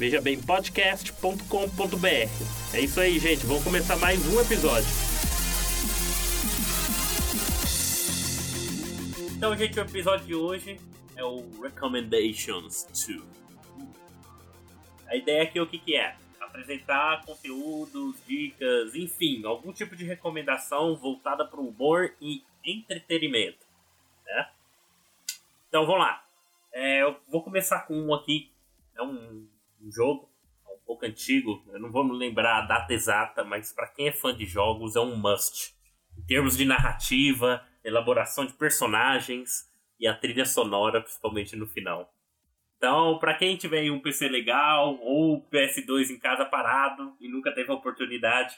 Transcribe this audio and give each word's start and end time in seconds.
vejabempodcast.com.br. 0.00 2.74
É 2.74 2.80
isso 2.80 2.98
aí, 2.98 3.18
gente, 3.18 3.44
vamos 3.44 3.62
começar 3.62 3.96
mais 3.96 4.18
um 4.32 4.40
episódio. 4.40 4.88
Então, 9.36 9.54
gente, 9.54 9.78
o 9.78 9.82
episódio 9.82 10.26
de 10.26 10.34
hoje 10.34 10.80
é 11.14 11.22
o 11.22 11.44
Recommendations 11.60 12.86
2. 13.06 13.22
A 15.06 15.16
ideia 15.16 15.42
aqui 15.42 15.58
é 15.58 15.62
o 15.62 15.66
que, 15.66 15.78
que 15.78 15.94
é? 15.94 16.16
Apresentar 16.40 17.22
conteúdos, 17.26 18.16
dicas, 18.26 18.94
enfim, 18.94 19.44
algum 19.44 19.70
tipo 19.70 19.94
de 19.94 20.04
recomendação 20.04 20.96
voltada 20.96 21.44
para 21.44 21.60
o 21.60 21.68
humor 21.68 22.14
e 22.22 22.42
entretenimento. 22.64 23.66
Né? 24.24 24.48
Então, 25.68 25.84
vamos 25.84 26.00
lá. 26.00 26.24
É, 26.72 27.02
eu 27.02 27.20
vou 27.28 27.42
começar 27.42 27.80
com 27.80 27.94
um 27.94 28.14
aqui. 28.14 28.50
Um, 29.90 29.92
jogo 29.92 30.30
é 30.68 30.72
um 30.72 30.78
pouco 30.86 31.04
antigo. 31.04 31.64
Eu 31.72 31.80
não 31.80 31.90
vou 31.90 32.04
me 32.04 32.16
lembrar 32.16 32.58
a 32.58 32.66
data 32.66 32.94
exata, 32.94 33.42
mas 33.42 33.72
para 33.72 33.88
quem 33.88 34.06
é 34.08 34.12
fã 34.12 34.34
de 34.34 34.46
jogos 34.46 34.94
é 34.94 35.00
um 35.00 35.16
must. 35.16 35.74
Em 36.16 36.22
termos 36.22 36.56
de 36.56 36.64
narrativa, 36.64 37.66
elaboração 37.84 38.46
de 38.46 38.52
personagens 38.52 39.68
e 39.98 40.06
a 40.06 40.14
trilha 40.14 40.44
sonora, 40.44 41.00
principalmente 41.00 41.56
no 41.56 41.66
final. 41.66 42.14
Então, 42.76 43.18
para 43.18 43.34
quem 43.34 43.56
tiver 43.56 43.90
um 43.90 44.00
PC 44.00 44.28
legal 44.28 44.96
ou 45.02 45.46
PS2 45.50 46.10
em 46.10 46.18
casa 46.18 46.46
parado 46.46 47.14
e 47.20 47.28
nunca 47.28 47.52
teve 47.52 47.70
a 47.70 47.74
oportunidade, 47.74 48.54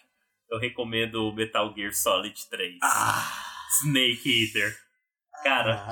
eu 0.50 0.58
recomendo 0.58 1.28
o 1.28 1.34
Metal 1.34 1.74
Gear 1.74 1.92
Solid 1.92 2.38
3. 2.48 2.78
Ah. 2.82 3.42
Snake 3.80 4.44
Eater. 4.44 4.76
Cara, 5.42 5.86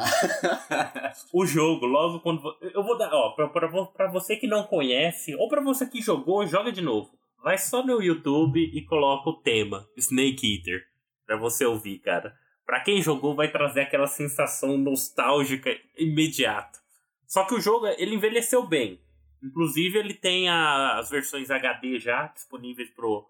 o 1.33 1.45
jogo, 1.45 1.87
logo 1.87 2.21
quando. 2.21 2.43
Eu 2.61 2.83
vou 2.83 2.97
dar, 2.97 3.13
ó, 3.13 3.31
pra, 3.31 3.49
pra, 3.49 3.69
pra 3.87 4.11
você 4.11 4.37
que 4.37 4.47
não 4.47 4.63
conhece, 4.65 5.35
ou 5.35 5.49
pra 5.49 5.61
você 5.61 5.87
que 5.87 6.01
jogou, 6.01 6.47
joga 6.47 6.71
de 6.71 6.81
novo. 6.81 7.11
Vai 7.43 7.59
só 7.59 7.85
no 7.85 8.03
YouTube 8.03 8.61
e 8.61 8.85
coloca 8.85 9.31
o 9.31 9.41
tema, 9.41 9.89
Snake 9.97 10.57
Eater, 10.57 10.83
pra 11.27 11.37
você 11.37 11.65
ouvir, 11.65 11.99
cara. 11.99 12.35
Pra 12.67 12.81
quem 12.81 13.03
jogou, 13.03 13.35
vai 13.35 13.51
trazer 13.51 13.81
aquela 13.81 14.07
sensação 14.07 14.77
nostálgica 14.79 15.71
imediata. 15.97 16.79
Só 17.27 17.45
que 17.45 17.55
o 17.55 17.61
jogo, 17.61 17.87
ele 17.87 18.15
envelheceu 18.15 18.67
bem. 18.67 19.01
Inclusive, 19.43 19.99
ele 19.99 20.15
tem 20.15 20.49
a, 20.49 20.99
as 20.99 21.11
versões 21.11 21.51
HD 21.51 21.99
já 21.99 22.27
disponíveis 22.27 22.91
pro, 22.91 23.27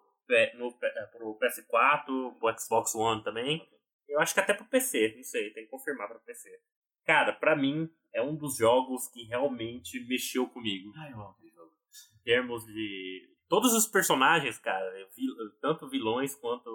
no, 0.58 0.72
pro 0.72 1.38
PS4, 1.38 2.34
pro 2.38 2.58
Xbox 2.58 2.94
One 2.94 3.22
também. 3.22 3.66
Eu 4.11 4.20
acho 4.20 4.34
que 4.34 4.41
até 4.41 4.53
pro 4.53 4.66
PC, 4.66 5.14
não 5.16 5.22
sei, 5.22 5.50
tem 5.53 5.64
que 5.64 5.70
confirmar 5.70 6.08
pro 6.08 6.20
PC. 6.20 6.50
Cara, 7.05 7.33
pra 7.33 7.56
mim, 7.56 7.89
é 8.12 8.22
um 8.22 8.36
dos 8.36 8.56
jogos 8.56 9.08
que 9.08 9.25
realmente 9.25 10.05
mexeu 10.06 10.48
comigo. 10.48 10.92
Ai, 10.97 11.12
eu 11.12 11.20
amo. 11.20 11.36
Em 12.14 12.22
termos 12.22 12.64
de. 12.67 13.28
Todos 13.48 13.72
os 13.72 13.86
personagens, 13.86 14.58
cara, 14.58 14.86
tanto 15.61 15.89
vilões 15.89 16.36
quanto 16.36 16.69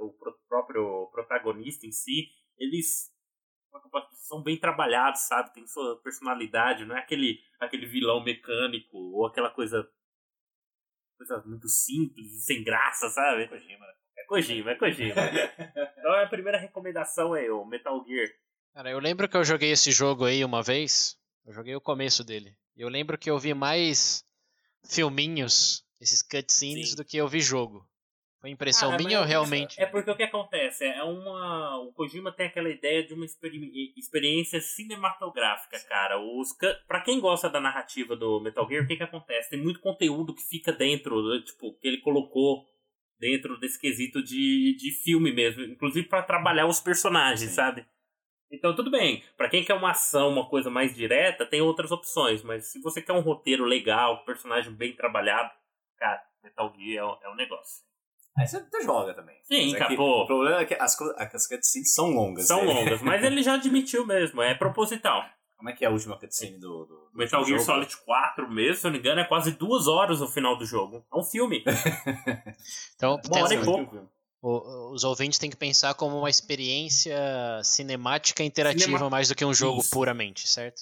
o 0.00 0.12
próprio 0.48 1.08
protagonista 1.12 1.86
em 1.86 1.92
si, 1.92 2.28
eles 2.56 3.12
são 4.26 4.42
bem 4.42 4.58
trabalhados, 4.58 5.20
sabe? 5.22 5.52
Tem 5.52 5.66
sua 5.66 6.00
personalidade, 6.02 6.84
não 6.84 6.96
é 6.96 7.00
aquele, 7.00 7.40
aquele 7.60 7.86
vilão 7.86 8.22
mecânico 8.22 8.96
ou 8.96 9.26
aquela 9.26 9.50
coisa. 9.50 9.88
coisa 11.16 11.42
muito 11.46 11.68
simples 11.68 12.32
e 12.32 12.40
sem 12.40 12.64
graça, 12.64 13.08
sabe? 13.10 13.46
Kojima, 13.46 13.86
né? 13.86 13.92
É 13.92 14.07
Kojima, 14.28 14.70
é 14.72 14.74
Kojima. 14.74 15.14
então 15.98 16.12
a 16.14 16.26
primeira 16.26 16.58
recomendação 16.58 17.34
é 17.34 17.50
o 17.50 17.64
Metal 17.64 18.04
Gear. 18.06 18.28
Cara, 18.74 18.90
eu 18.90 18.98
lembro 19.00 19.28
que 19.28 19.36
eu 19.36 19.42
joguei 19.42 19.72
esse 19.72 19.90
jogo 19.90 20.24
aí 20.26 20.44
uma 20.44 20.62
vez. 20.62 21.16
Eu 21.46 21.52
joguei 21.52 21.74
o 21.74 21.80
começo 21.80 22.22
dele. 22.22 22.54
Eu 22.76 22.88
lembro 22.88 23.16
que 23.18 23.30
eu 23.30 23.38
vi 23.38 23.54
mais 23.54 24.22
filminhos, 24.84 25.84
esses 26.00 26.22
cutscenes, 26.22 26.90
Sim. 26.90 26.96
do 26.96 27.04
que 27.04 27.16
eu 27.16 27.26
vi 27.26 27.40
jogo. 27.40 27.84
Foi 28.40 28.50
impressão 28.50 28.90
Cara, 28.90 29.02
minha 29.02 29.18
ou 29.18 29.22
mas 29.24 29.30
realmente? 29.30 29.80
É 29.80 29.86
porque 29.86 30.10
o 30.10 30.16
que 30.16 30.22
acontece? 30.22 30.84
É 30.84 31.02
uma. 31.02 31.78
O 31.80 31.92
Kojima 31.92 32.30
tem 32.30 32.46
aquela 32.46 32.68
ideia 32.68 33.04
de 33.04 33.12
uma 33.12 33.24
experi- 33.24 33.92
experiência 33.96 34.60
cinematográfica, 34.60 35.76
cara. 35.88 36.20
Os 36.20 36.56
Pra 36.86 37.00
quem 37.00 37.18
gosta 37.18 37.50
da 37.50 37.60
narrativa 37.60 38.14
do 38.14 38.38
Metal 38.40 38.68
Gear, 38.68 38.84
o 38.84 38.86
que, 38.86 38.96
que 38.96 39.02
acontece? 39.02 39.50
Tem 39.50 39.60
muito 39.60 39.80
conteúdo 39.80 40.32
que 40.32 40.42
fica 40.42 40.70
dentro, 40.72 41.42
tipo, 41.42 41.72
que 41.80 41.88
ele 41.88 41.98
colocou 41.98 42.64
dentro 43.18 43.58
desse 43.58 43.78
quesito 43.78 44.22
de, 44.22 44.76
de 44.76 44.90
filme 45.02 45.32
mesmo. 45.32 45.62
Inclusive 45.64 46.08
pra 46.08 46.22
trabalhar 46.22 46.66
os 46.66 46.80
personagens, 46.80 47.50
Sim. 47.50 47.56
sabe? 47.56 47.86
Então, 48.50 48.74
tudo 48.74 48.90
bem. 48.90 49.22
Pra 49.36 49.48
quem 49.48 49.62
quer 49.62 49.74
uma 49.74 49.90
ação, 49.90 50.30
uma 50.30 50.48
coisa 50.48 50.70
mais 50.70 50.94
direta, 50.94 51.44
tem 51.44 51.60
outras 51.60 51.90
opções. 51.92 52.42
Mas 52.42 52.72
se 52.72 52.80
você 52.80 53.02
quer 53.02 53.12
um 53.12 53.20
roteiro 53.20 53.64
legal, 53.64 54.24
personagem 54.24 54.72
bem 54.72 54.94
trabalhado, 54.96 55.50
cara, 55.98 56.22
Metal 56.42 56.72
Gear 56.74 57.04
é 57.04 57.04
o- 57.04 57.18
é 57.24 57.28
o 57.28 57.34
negócio. 57.36 57.86
Aí 58.38 58.46
você 58.46 58.64
joga 58.84 59.12
também. 59.14 59.36
Sim, 59.42 59.72
Mas 59.72 59.80
é 59.80 59.84
acabou. 59.84 60.22
O 60.22 60.26
problema 60.26 60.60
é 60.60 60.64
que 60.64 60.74
as, 60.74 60.96
as 61.18 61.46
cutscenes 61.48 61.92
são 61.92 62.10
longas. 62.10 62.46
São 62.46 62.64
né? 62.64 62.72
longas, 62.72 63.02
mas 63.02 63.22
ele 63.24 63.42
já 63.42 63.54
admitiu 63.54 64.06
mesmo, 64.06 64.40
é 64.40 64.54
proposital. 64.54 65.24
Como 65.58 65.68
é 65.68 65.72
que 65.74 65.84
é 65.84 65.88
a 65.88 65.90
última 65.90 66.16
cutscene 66.16 66.56
do, 66.56 66.86
do, 66.86 67.10
do 67.10 67.10
Metal 67.18 67.44
Gear 67.44 67.58
jogo? 67.58 67.72
Solid 67.72 67.96
4 68.04 68.48
mesmo, 68.50 68.74
se 68.76 68.86
eu 68.86 68.90
não 68.90 68.92
me 68.94 69.00
engano, 69.00 69.20
é 69.20 69.24
quase 69.24 69.50
duas 69.52 69.86
horas 69.88 70.20
o 70.22 70.28
final 70.28 70.56
do 70.56 70.64
jogo. 70.64 71.04
É 71.12 71.18
um 71.18 71.22
filme. 71.24 71.62
Então, 72.96 73.14
Uma 73.14 73.20
tem- 73.22 73.42
hora 73.42 73.54
e 73.54 73.58
Sim, 73.58 73.64
pouco. 73.64 74.08
o- 74.42 74.92
os 74.94 75.04
ouvintes 75.04 75.38
têm 75.38 75.50
que 75.50 75.56
pensar 75.56 75.94
como 75.94 76.16
uma 76.18 76.30
experiência 76.30 77.16
cinemática 77.64 78.42
interativa 78.42 78.84
Cinema- 78.84 79.10
mais 79.10 79.28
do 79.28 79.34
que 79.34 79.44
um 79.44 79.52
jogo 79.52 79.80
Isso. 79.80 79.90
puramente, 79.90 80.46
certo? 80.48 80.80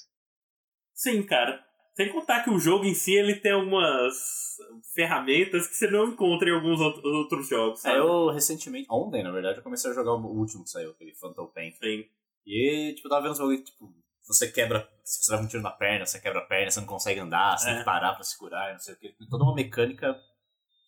Sim, 0.94 1.22
cara. 1.24 1.64
Sem 1.94 2.12
contar 2.12 2.42
que 2.44 2.50
o 2.50 2.58
jogo 2.58 2.84
em 2.84 2.92
si 2.94 3.14
ele 3.14 3.36
tem 3.36 3.52
algumas 3.52 4.56
ferramentas 4.94 5.66
que 5.66 5.74
você 5.74 5.90
não 5.90 6.08
encontra 6.08 6.48
em 6.50 6.52
alguns 6.52 6.78
out- 6.80 7.00
outros 7.06 7.48
jogos. 7.48 7.82
É, 7.84 7.88
Sabe? 7.88 7.98
eu 7.98 8.28
recentemente, 8.30 8.86
ontem 8.90 9.22
na 9.22 9.30
verdade, 9.32 9.58
eu 9.58 9.62
comecei 9.62 9.90
a 9.90 9.94
jogar 9.94 10.12
o 10.12 10.26
último 10.26 10.64
que 10.64 10.70
saiu, 10.70 10.90
aquele 10.90 11.14
Phantom 11.14 11.46
Pain. 11.46 11.72
Sim. 11.72 12.04
E, 12.46 12.92
tipo, 12.94 13.06
eu 13.08 13.10
tava 13.10 13.22
vendo 13.22 13.32
uns 13.32 13.38
bagulho, 13.38 13.64
tipo, 13.64 13.92
você 14.26 14.50
quebra, 14.50 14.88
se 15.04 15.24
você 15.24 15.32
dá 15.36 15.42
um 15.42 15.46
tiro 15.46 15.62
na 15.62 15.70
perna, 15.70 16.04
você 16.06 16.20
quebra 16.20 16.40
a 16.40 16.44
perna, 16.44 16.70
você 16.70 16.80
não 16.80 16.86
consegue 16.86 17.20
andar, 17.20 17.56
você 17.58 17.66
É. 17.66 17.70
tem 17.70 17.78
que 17.80 17.84
parar 17.84 18.14
pra 18.14 18.22
segurar, 18.24 18.72
não 18.72 18.78
sei 18.78 18.94
o 18.94 18.98
que. 18.98 19.08
Tem 19.16 19.28
toda 19.28 19.44
uma 19.44 19.54
mecânica 19.54 20.16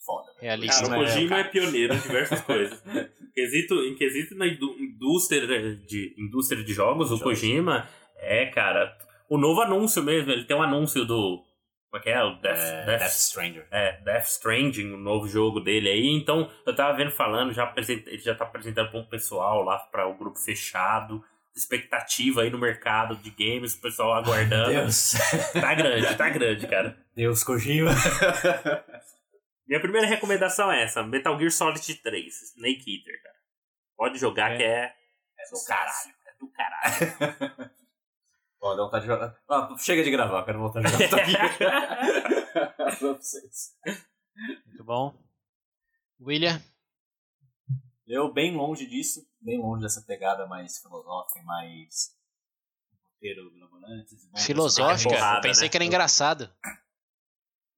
foda. 0.05 0.27
né? 0.33 0.39
Realista. 0.41 0.83
Cara, 0.89 0.97
o 1.01 1.05
Kojima 1.05 1.05
é 1.05 1.15
Kojima 1.15 1.39
é, 1.41 1.45
pioneiro 1.45 1.95
em 1.95 1.99
diversas 2.01 2.41
coisas. 2.43 2.83
Em 2.87 3.31
quesito, 3.35 3.75
em 3.85 3.95
quesito 3.95 4.35
na 4.37 4.47
indústria 4.47 5.47
de, 5.77 6.15
indústria 6.19 6.63
de 6.65 6.73
jogos, 6.73 7.11
o. 7.13 7.19
Kojima 7.21 7.89
é, 8.17 8.47
cara. 8.47 8.97
O 9.29 9.37
novo 9.37 9.61
anúncio 9.61 10.03
mesmo, 10.03 10.31
ele 10.33 10.45
tem 10.45 10.57
um 10.57 10.63
anúncio 10.63 11.05
do. 11.05 11.45
Como 11.91 12.01
é 12.01 12.05
que 12.05 12.11
é? 12.11 12.23
O 12.23 12.35
Death, 12.41 12.59
É, 12.59 12.85
Death, 12.87 12.99
Death 13.01 13.11
Stranger. 13.13 13.67
é, 13.71 14.01
Death 14.03 14.27
Stranding, 14.27 14.93
o 14.93 14.97
novo 14.99 15.27
jogo 15.29 15.61
dele 15.61 15.89
aí. 15.89 16.07
Então, 16.09 16.51
eu 16.67 16.75
tava 16.75 16.97
vendo 16.97 17.11
falando, 17.11 17.53
já 17.53 17.65
apresenta- 17.65 18.11
ele 18.11 18.19
já 18.19 18.35
tá 18.35 18.45
apresentando 18.45 18.91
pra 18.91 19.01
um 19.01 19.07
pessoal 19.07 19.63
lá, 19.63 19.79
para 19.79 20.07
o 20.07 20.15
grupo 20.17 20.39
fechado. 20.39 21.23
Expectativa 21.59 22.43
aí 22.43 22.51
no 22.51 22.59
mercado 22.59 23.17
de 23.17 23.31
games, 23.31 23.75
o 23.75 23.81
pessoal 23.81 24.15
aguardando. 24.15 24.71
Deus. 24.71 25.15
Tá 25.61 25.75
grande, 25.75 26.17
tá 26.17 26.29
grande, 26.31 26.67
cara. 26.69 26.97
Deus, 27.15 27.43
Kojima. 27.43 27.91
Minha 29.67 29.81
primeira 29.81 30.07
recomendação 30.07 30.71
é 30.71 30.83
essa: 30.85 31.03
Metal 31.03 31.37
Gear 31.39 31.51
Solid 31.51 31.95
3, 31.97 32.43
Snake 32.57 32.97
Eater, 32.97 33.23
cara. 33.23 33.35
Pode 33.97 34.19
jogar 34.19 34.53
É. 34.53 34.57
que 34.57 34.63
é, 34.63 34.85
É 34.85 35.51
do 35.51 35.65
caralho. 35.67 36.15
É 36.27 36.33
do 36.39 36.49
caralho. 36.53 37.71
Ó, 38.61 38.75
dá 38.75 38.83
vontade 38.83 39.03
de 39.05 39.11
jogar. 39.13 39.37
Ah, 39.49 39.75
chega 39.79 40.03
de 40.03 40.11
gravar, 40.11 40.45
quero 40.45 40.59
voltar 40.59 40.81
a 40.81 40.83
jogar 40.89 40.99
Metal 40.99 41.25
Gear. 41.25 41.59
Muito 44.67 44.85
bom. 44.85 45.15
William, 46.21 46.61
Eu, 48.09 48.33
bem 48.33 48.57
longe 48.57 48.87
disso, 48.87 49.29
bem 49.39 49.61
longe 49.61 49.83
dessa 49.83 50.01
pegada 50.01 50.47
mais 50.47 50.79
filosófica, 50.79 51.43
mais 51.43 52.17
roteiro 53.13 53.53
mirabolante. 53.53 54.17
filosófica? 54.39 55.11
porrada, 55.11 55.39
eu 55.39 55.43
pensei 55.43 55.67
né? 55.67 55.69
que 55.69 55.77
era 55.77 55.85
engraçado. 55.85 56.51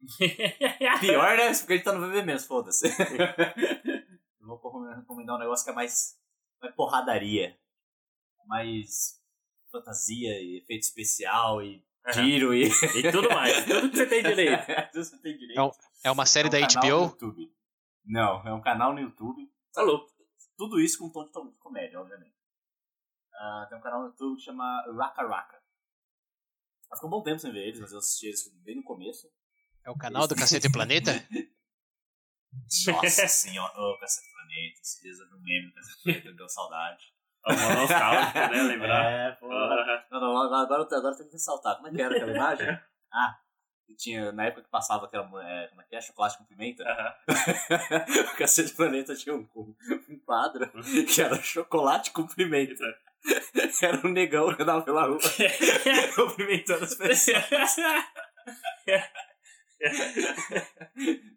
Pior, 1.00 1.37
né? 1.37 1.53
Porque 1.53 1.73
a 1.73 1.77
gente 1.77 1.85
tá 1.85 1.93
no 1.93 2.06
VB 2.06 2.23
mesmo, 2.23 2.47
foda-se. 2.47 2.87
Eu 4.41 4.47
vou 4.47 4.88
recomendar 4.94 5.35
um 5.35 5.41
negócio 5.41 5.65
que 5.65 5.71
é 5.73 5.75
mais, 5.75 6.17
mais 6.62 6.75
porradaria. 6.76 7.59
Mais 8.47 9.21
fantasia 9.71 10.41
e 10.41 10.59
efeito 10.59 10.83
especial 10.83 11.61
e 11.61 11.85
tiro 12.12 12.55
e. 12.55 12.69
E 12.97 13.11
tudo 13.11 13.29
mais. 13.31 13.65
Tudo 13.65 13.91
que 13.91 13.97
você 13.97 14.06
tem 14.06 14.23
direito. 14.23 14.65
Tudo 14.93 14.93
que 14.93 15.05
você 15.05 15.19
tem 15.19 15.37
direito. 15.37 15.59
É 15.59 15.62
É 16.05 16.11
uma 16.11 16.25
série 16.25 16.47
É 16.47 16.50
um 16.50 16.61
da 16.61 16.81
HBO? 16.81 17.50
Não, 18.05 18.47
é 18.47 18.53
um 18.53 18.61
canal 18.61 18.94
no 18.94 19.00
YouTube. 19.00 19.50
Tá 19.73 19.83
louco. 19.83 20.20
Tudo 20.61 20.79
isso 20.79 20.99
com 20.99 21.07
um 21.07 21.11
tom 21.11 21.25
de, 21.25 21.33
tom 21.33 21.49
de 21.49 21.57
comédia, 21.57 21.99
obviamente. 21.99 22.37
Ah, 23.33 23.65
tem 23.67 23.79
um 23.79 23.81
canal 23.81 24.01
no 24.03 24.09
YouTube 24.09 24.37
que 24.37 24.43
chama 24.43 24.83
Raka 24.95 25.27
Raka. 25.27 25.59
Mas 26.91 26.99
ficou 26.99 27.09
um 27.09 27.12
bom 27.12 27.23
tempo 27.23 27.39
sem 27.39 27.51
ver 27.51 27.67
eles, 27.67 27.81
mas 27.81 27.93
eu 27.93 27.99
assisti 27.99 28.27
eles 28.27 28.47
bem 28.62 28.77
no 28.77 28.83
começo. 28.83 29.27
É 29.83 29.91
o 29.91 29.97
canal 29.97 30.29
do 30.29 30.37
Cacete 30.37 30.71
Planeta? 30.71 31.12
Nossa 32.93 33.27
senhora, 33.27 33.73
ô, 33.81 33.99
Cacete 34.01 34.29
Planeta, 34.35 34.81
esses 34.83 35.01
dias 35.01 35.19
eu 35.19 35.29
vi 35.31 35.35
um 35.35 35.41
meme 35.41 35.69
do 35.69 35.73
Cacete 35.75 36.03
Planeta, 36.03 36.33
deu 36.35 36.49
saudade. 36.51 37.05
Uma 37.47 37.75
nostálgica, 37.75 38.49
né? 38.49 38.62
Lembrar. 38.65 39.11
É, 39.11 39.33
pô. 39.37 39.51
Aham. 39.51 40.05
Não, 40.11 40.21
não, 40.21 40.43
agora, 40.43 40.62
agora, 40.65 40.83
eu 40.83 40.87
tenho- 40.87 40.99
agora 40.99 41.15
eu 41.15 41.17
tenho 41.17 41.31
que 41.31 41.37
ressaltar. 41.37 41.77
Como 41.77 41.89
é 41.89 41.91
que 41.91 42.03
era 42.03 42.15
aquela 42.17 42.35
imagem? 42.35 42.67
Ah, 43.12 43.41
que 43.91 43.97
tinha, 43.97 44.31
na 44.33 44.47
época 44.47 44.63
que 44.63 44.71
passava 44.71 45.07
aquela, 45.07 45.25
é, 45.45 45.67
como 45.69 45.83
é 45.83 45.85
que 45.85 45.97
é, 45.97 46.01
chocolate 46.01 46.39
com 46.39 46.45
pimenta, 46.45 46.85
o 48.33 48.37
Cacete 48.37 48.73
Planeta 48.75 49.15
tinha 49.15 49.35
um, 49.35 49.47
um 50.09 50.19
quadro 50.25 50.71
que 51.13 51.21
era 51.21 51.37
chocolate 51.43 52.11
com 52.13 52.27
pimenta. 52.27 52.85
Era 53.83 54.07
um 54.07 54.11
negão 54.11 54.55
que 54.55 54.63
andava 54.63 54.83
pela 54.83 55.07
rua 55.07 55.19
cumprimentando 56.15 56.85
as 56.85 56.95
pessoas. 56.95 57.77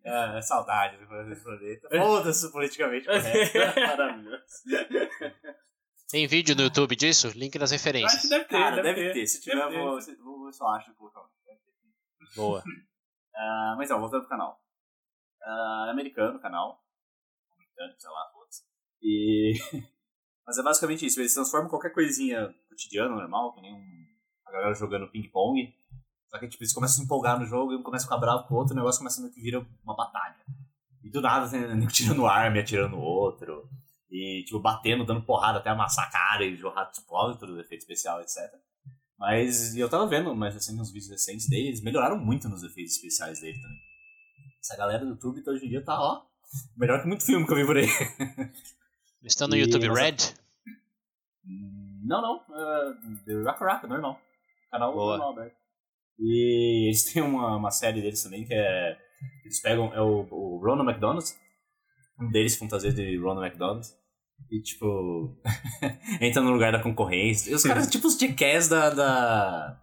Ah, 0.05 0.41
saudade 0.41 0.97
do 0.97 1.07
Cacete 1.07 1.41
Planeta. 1.41 1.87
Foda-se 1.89 2.51
politicamente 2.51 3.05
correto. 3.07 3.57
Maravilhoso. 3.79 4.43
Tem 6.09 6.27
vídeo 6.27 6.53
no 6.55 6.63
YouTube 6.63 6.95
disso? 6.95 7.31
Link 7.35 7.57
nas 7.57 7.71
Acho 7.71 7.81
que 7.81 7.89
referências. 7.89 8.29
deve 8.29 8.43
ter, 8.45 8.49
Cara, 8.57 8.81
deve, 8.81 9.01
deve 9.01 9.13
ter. 9.13 9.27
Se 9.27 9.41
tiver, 9.41 9.55
Deve 9.55 9.69
ter. 9.71 9.77
vou, 9.79 10.01
se- 10.01 10.15
vou 10.17 10.45
ver 10.45 10.53
se 10.53 10.61
eu 10.61 10.67
acho 10.67 10.91
e 10.91 10.93
colocar. 10.93 11.21
Boa. 12.35 12.63
Ah, 13.35 13.73
mas 13.75 13.89
então, 13.89 13.99
voltando 13.99 14.21
pro 14.21 14.29
canal. 14.29 14.61
É 15.41 15.89
americano 15.89 16.37
o 16.37 16.39
canal. 16.39 16.79
Americano, 17.51 17.99
sei 17.99 18.09
lá, 18.11 18.29
foda-se. 18.31 18.61
E. 19.01 19.53
mas 20.45 20.57
é 20.57 20.63
basicamente 20.63 21.05
isso. 21.05 21.19
Eles 21.19 21.33
transformam 21.33 21.69
qualquer 21.69 21.91
coisinha 21.91 22.53
cotidiana, 22.69 23.15
normal, 23.15 23.53
que 23.53 23.61
nem 23.61 23.73
um... 23.73 24.05
a 24.45 24.51
galera 24.51 24.73
jogando 24.75 25.09
ping-pong. 25.09 25.73
Só 26.29 26.39
que 26.39 26.47
tipo, 26.47 26.63
eles 26.63 26.73
começam 26.73 26.95
a 26.95 26.97
se 26.97 27.03
empolgar 27.03 27.39
no 27.39 27.45
jogo 27.45 27.73
e 27.73 27.75
um 27.75 27.83
começa 27.83 28.05
a 28.05 28.07
ficar 28.07 28.17
bravo 28.17 28.47
com 28.47 28.55
o 28.55 28.57
outro 28.57 28.73
o 28.73 28.77
negócio 28.77 28.99
começa 28.99 29.19
a 29.19 29.23
meio 29.23 29.33
que 29.33 29.41
vira 29.41 29.59
uma 29.83 29.95
batalha. 29.95 30.43
E 31.03 31.09
do 31.09 31.21
nada 31.21 31.49
tem 31.49 31.75
nego 31.75 31.89
tirando 31.93 32.25
arma 32.25 32.57
e 32.57 32.59
atirando 32.61 32.95
no 32.95 33.01
outro. 33.01 33.69
E 34.09 34.43
tipo, 34.45 34.59
batendo, 34.59 35.05
dando 35.05 35.25
porrada 35.25 35.59
até 35.59 35.69
amassar 35.69 36.07
a 36.07 36.11
cara 36.11 36.45
e 36.45 36.55
jorrar 36.55 36.89
tipo, 36.91 37.35
todo 37.35 37.59
efeito 37.59 37.81
especial, 37.81 38.21
etc. 38.21 38.37
Mas 39.23 39.73
eu 39.77 39.87
tava 39.87 40.05
vendo 40.05 40.35
mais 40.35 40.53
recente 40.53 40.81
uns 40.81 40.91
vídeos 40.91 41.09
recentes 41.09 41.47
dele, 41.47 41.69
eles 41.69 41.81
melhoraram 41.81 42.19
muito 42.19 42.49
nos 42.49 42.61
efeitos 42.61 42.95
especiais 42.95 43.39
dele 43.39 43.57
também. 43.57 43.79
Essa 44.59 44.75
galera 44.75 45.05
do 45.05 45.11
YouTube 45.11 45.39
então, 45.39 45.53
hoje 45.53 45.65
em 45.65 45.69
dia 45.69 45.81
tá, 45.81 45.97
ó, 45.97 46.23
melhor 46.75 47.01
que 47.01 47.07
muito 47.07 47.23
filme 47.25 47.45
que 47.45 47.53
eu 47.53 47.55
vi 47.55 47.65
por 47.65 47.77
aí. 47.77 47.85
Eles 49.21 49.31
estão 49.31 49.47
no 49.47 49.55
E 49.55 49.61
YouTube 49.61 49.87
Red? 49.87 50.17
Não, 52.03 52.21
não, 52.21 52.35
uh, 52.35 53.23
The 53.25 53.43
Raka 53.43 53.63
Raka, 53.63 53.87
normal. 53.87 54.19
Canal 54.69 54.93
Boa. 54.93 55.17
normal 55.17 55.31
aberto. 55.31 55.55
E 56.19 56.87
eles 56.89 57.05
têm 57.05 57.23
uma, 57.23 57.55
uma 57.55 57.71
série 57.71 58.01
deles 58.01 58.21
também 58.21 58.45
que 58.45 58.53
é. 58.53 58.97
Eles 59.45 59.61
pegam. 59.61 59.93
É 59.93 60.01
o, 60.01 60.27
o 60.29 60.57
Ronald 60.57 60.89
McDonald. 60.89 61.25
Um 62.19 62.29
deles 62.29 62.57
fantasia 62.57 62.91
de 62.91 63.15
Ronald 63.17 63.47
McDonald. 63.47 63.87
E 64.51 64.61
tipo. 64.61 65.37
entra 66.21 66.41
no 66.41 66.51
lugar 66.51 66.71
da 66.71 66.81
concorrência. 66.81 67.51
E 67.51 67.55
os 67.55 67.63
caras, 67.63 67.87
tipo 67.89 68.07
os 68.07 68.17
jackass 68.17 68.67
da, 68.67 68.89
da, 68.89 69.81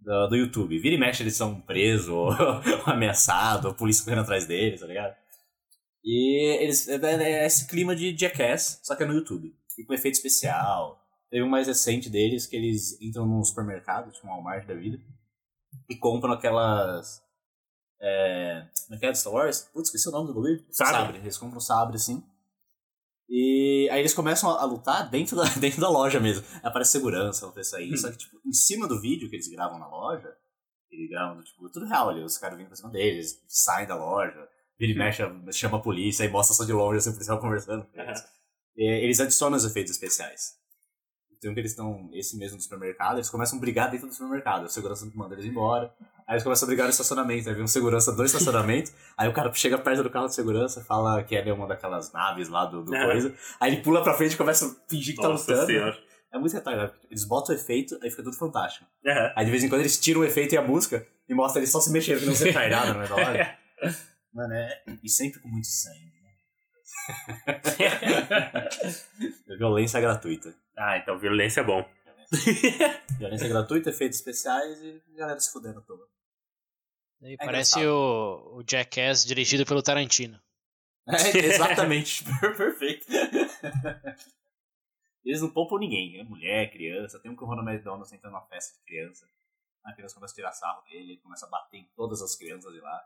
da- 0.00 0.26
do 0.26 0.36
YouTube. 0.36 0.78
Vira 0.78 0.94
e 0.94 0.98
mexe, 0.98 1.22
eles 1.22 1.36
são 1.36 1.60
presos, 1.60 2.08
ou, 2.08 2.26
ou 2.30 2.82
ameaçados, 2.86 3.64
ou 3.64 3.70
a 3.72 3.74
polícia 3.74 4.04
correndo 4.04 4.22
atrás 4.22 4.46
deles, 4.46 4.80
tá 4.80 4.86
ligado? 4.86 5.16
E 6.04 6.56
eles. 6.62 6.88
É, 6.88 6.96
é 6.96 7.46
esse 7.46 7.66
clima 7.66 7.94
de 7.96 8.16
jackass, 8.16 8.80
só 8.82 8.94
que 8.94 9.02
é 9.02 9.06
no 9.06 9.14
YouTube. 9.14 9.54
E 9.78 9.84
com 9.84 9.94
efeito 9.94 10.14
especial. 10.14 11.00
Teve 11.30 11.42
um 11.44 11.48
mais 11.48 11.66
recente 11.66 12.10
deles 12.10 12.46
que 12.46 12.54
eles 12.54 13.00
entram 13.00 13.26
num 13.26 13.42
supermercado, 13.42 14.12
tipo 14.12 14.26
um 14.26 14.30
Walmart 14.30 14.66
da 14.66 14.74
vida, 14.74 15.00
e 15.88 15.96
compram 15.96 16.34
aquelas. 16.34 17.22
É, 18.00 18.66
como 18.84 18.96
é 18.96 18.98
que 18.98 19.06
é 19.06 19.12
do 19.12 19.16
Star 19.16 19.32
Wars? 19.32 19.62
Putz, 19.72 19.88
esqueci 19.88 20.08
o 20.08 20.12
nome 20.12 20.26
do 20.26 20.34
bagulho. 20.34 20.62
Sabre. 20.70 21.18
Eles 21.18 21.38
compram 21.38 21.60
sabre 21.60 21.96
assim. 21.96 22.22
E 23.34 23.88
aí 23.90 24.00
eles 24.00 24.12
começam 24.12 24.50
a, 24.50 24.62
lutar 24.66 25.08
dentro 25.08 25.34
da, 25.34 25.44
dentro 25.58 25.80
da 25.80 25.88
loja 25.88 26.20
mesmo. 26.20 26.44
Aparece 26.62 26.92
segurança, 26.92 27.46
uma 27.46 27.52
pessoa 27.54 27.80
aí. 27.80 27.96
Só 27.96 28.10
que, 28.10 28.18
tipo, 28.18 28.38
em 28.44 28.52
cima 28.52 28.86
do 28.86 29.00
vídeo 29.00 29.30
que 29.30 29.36
eles 29.36 29.48
gravam 29.48 29.78
na 29.78 29.88
loja, 29.88 30.36
eles 30.90 31.08
gravam, 31.08 31.42
tipo, 31.42 31.66
tudo 31.70 31.86
real 31.86 32.10
ali. 32.10 32.22
Os 32.22 32.36
caras 32.36 32.58
vindo 32.58 32.66
pra 32.66 32.76
cima 32.76 32.90
deles, 32.90 33.42
saem 33.48 33.86
da 33.86 33.96
loja, 33.96 34.46
vira 34.78 34.92
e 34.92 34.94
mexe, 34.94 35.22
chama 35.50 35.78
a 35.78 35.80
polícia, 35.80 36.26
aí 36.26 36.30
mostra 36.30 36.54
só 36.54 36.62
de 36.62 36.74
longe 36.74 36.98
assim, 36.98 37.08
o 37.08 37.14
policial 37.14 37.40
conversando 37.40 37.86
com 37.86 37.98
eles. 38.02 38.22
E 38.76 38.84
eles 38.84 39.18
adicionam 39.18 39.56
os 39.56 39.64
efeitos 39.64 39.92
especiais. 39.92 40.61
Então 41.42 41.52
que 41.54 41.58
eles 41.60 41.72
estão, 41.72 42.08
esse 42.12 42.36
mesmo 42.38 42.56
no 42.56 42.62
supermercado, 42.62 43.16
eles 43.16 43.28
começam 43.28 43.58
a 43.58 43.60
brigar 43.60 43.90
dentro 43.90 44.06
do 44.06 44.12
supermercado. 44.14 44.64
A 44.64 44.68
segurança 44.68 45.10
manda 45.12 45.34
eles 45.34 45.44
embora. 45.44 45.92
Aí 46.24 46.34
eles 46.34 46.44
começam 46.44 46.66
a 46.66 46.68
brigar 46.68 46.86
no 46.86 46.90
estacionamento. 46.90 47.48
Aí 47.48 47.54
vem 47.56 47.64
um 47.64 47.66
segurança 47.66 48.12
do 48.12 48.24
estacionamento. 48.24 48.92
aí 49.18 49.28
o 49.28 49.32
cara 49.32 49.52
chega 49.52 49.76
perto 49.76 50.04
do 50.04 50.10
carro 50.10 50.28
de 50.28 50.36
segurança, 50.36 50.84
fala 50.84 51.20
que 51.24 51.34
é 51.34 51.52
uma 51.52 51.66
daquelas 51.66 52.12
naves 52.12 52.48
lá 52.48 52.64
do, 52.64 52.84
do 52.84 52.94
É. 52.94 53.04
coisa. 53.06 53.34
Aí 53.58 53.72
ele 53.72 53.82
pula 53.82 54.04
pra 54.04 54.14
frente 54.14 54.34
e 54.34 54.36
começa 54.36 54.66
a 54.66 54.88
fingir 54.88 55.16
que 55.16 55.20
tá 55.20 55.28
Nossa 55.28 55.50
lutando. 55.50 55.66
senhora. 55.66 55.98
É 56.32 56.38
muito 56.38 56.52
retardado. 56.52 56.92
Eles 57.10 57.24
botam 57.24 57.52
o 57.52 57.58
efeito, 57.58 57.98
aí 58.00 58.08
fica 58.08 58.22
tudo 58.22 58.36
fantástico. 58.36 58.86
Aham. 59.04 59.32
Aí 59.34 59.44
de 59.44 59.50
vez 59.50 59.64
em 59.64 59.68
quando 59.68 59.80
eles 59.80 60.00
tiram 60.00 60.20
o 60.20 60.24
efeito 60.24 60.54
e 60.54 60.58
a 60.58 60.62
música 60.62 61.04
e 61.28 61.34
mostra 61.34 61.58
eles 61.58 61.70
só 61.72 61.80
se 61.80 61.90
mexendo, 61.90 62.20
que 62.20 62.26
não 62.26 62.36
se 62.36 62.44
retardado, 62.46 62.94
não 62.94 63.02
é 63.02 63.08
da 63.08 63.14
hora? 63.16 63.58
Mano, 64.32 64.54
é. 64.54 64.82
E 65.02 65.08
sempre 65.08 65.40
com 65.40 65.48
muito 65.48 65.66
sangue. 65.66 66.11
Né? 67.08 68.68
Violência 69.58 70.00
gratuita. 70.00 70.54
ah, 70.76 70.98
então 70.98 71.18
violência 71.18 71.60
é 71.60 71.64
bom. 71.64 71.84
Violência 73.18 73.48
gratuita, 73.48 73.90
efeitos 73.90 74.18
especiais 74.18 74.80
e 74.82 75.02
galera 75.16 75.38
se 75.38 75.52
fudendo 75.52 75.82
toda. 75.82 76.04
É 77.22 77.36
parece 77.36 77.78
engraçado. 77.78 77.94
o, 77.94 78.58
o 78.58 78.64
Jackass 78.68 79.24
dirigido 79.24 79.64
pelo 79.64 79.82
Tarantino. 79.82 80.40
É, 81.06 81.38
exatamente. 81.38 82.24
Perfeito. 82.56 83.06
Eles 85.24 85.40
não 85.40 85.50
poupam 85.50 85.78
ninguém. 85.78 86.18
É 86.18 86.24
mulher, 86.24 86.70
criança. 86.70 87.20
Tem 87.20 87.30
um 87.30 87.36
que 87.36 87.44
o 87.44 87.46
Ronald 87.46 87.68
McDonald 87.68 88.12
entra 88.12 88.30
numa 88.30 88.44
festa 88.46 88.76
de 88.78 88.84
criança. 88.84 89.28
A 89.84 89.92
criança 89.92 90.14
começa 90.14 90.32
a 90.32 90.36
tirar 90.36 90.52
sarro 90.52 90.82
dele, 90.82 91.12
ele 91.12 91.20
começa 91.20 91.46
a 91.46 91.48
bater 91.48 91.78
em 91.78 91.88
todas 91.96 92.22
as 92.22 92.36
crianças 92.36 92.72
de 92.72 92.80
lá. 92.80 93.04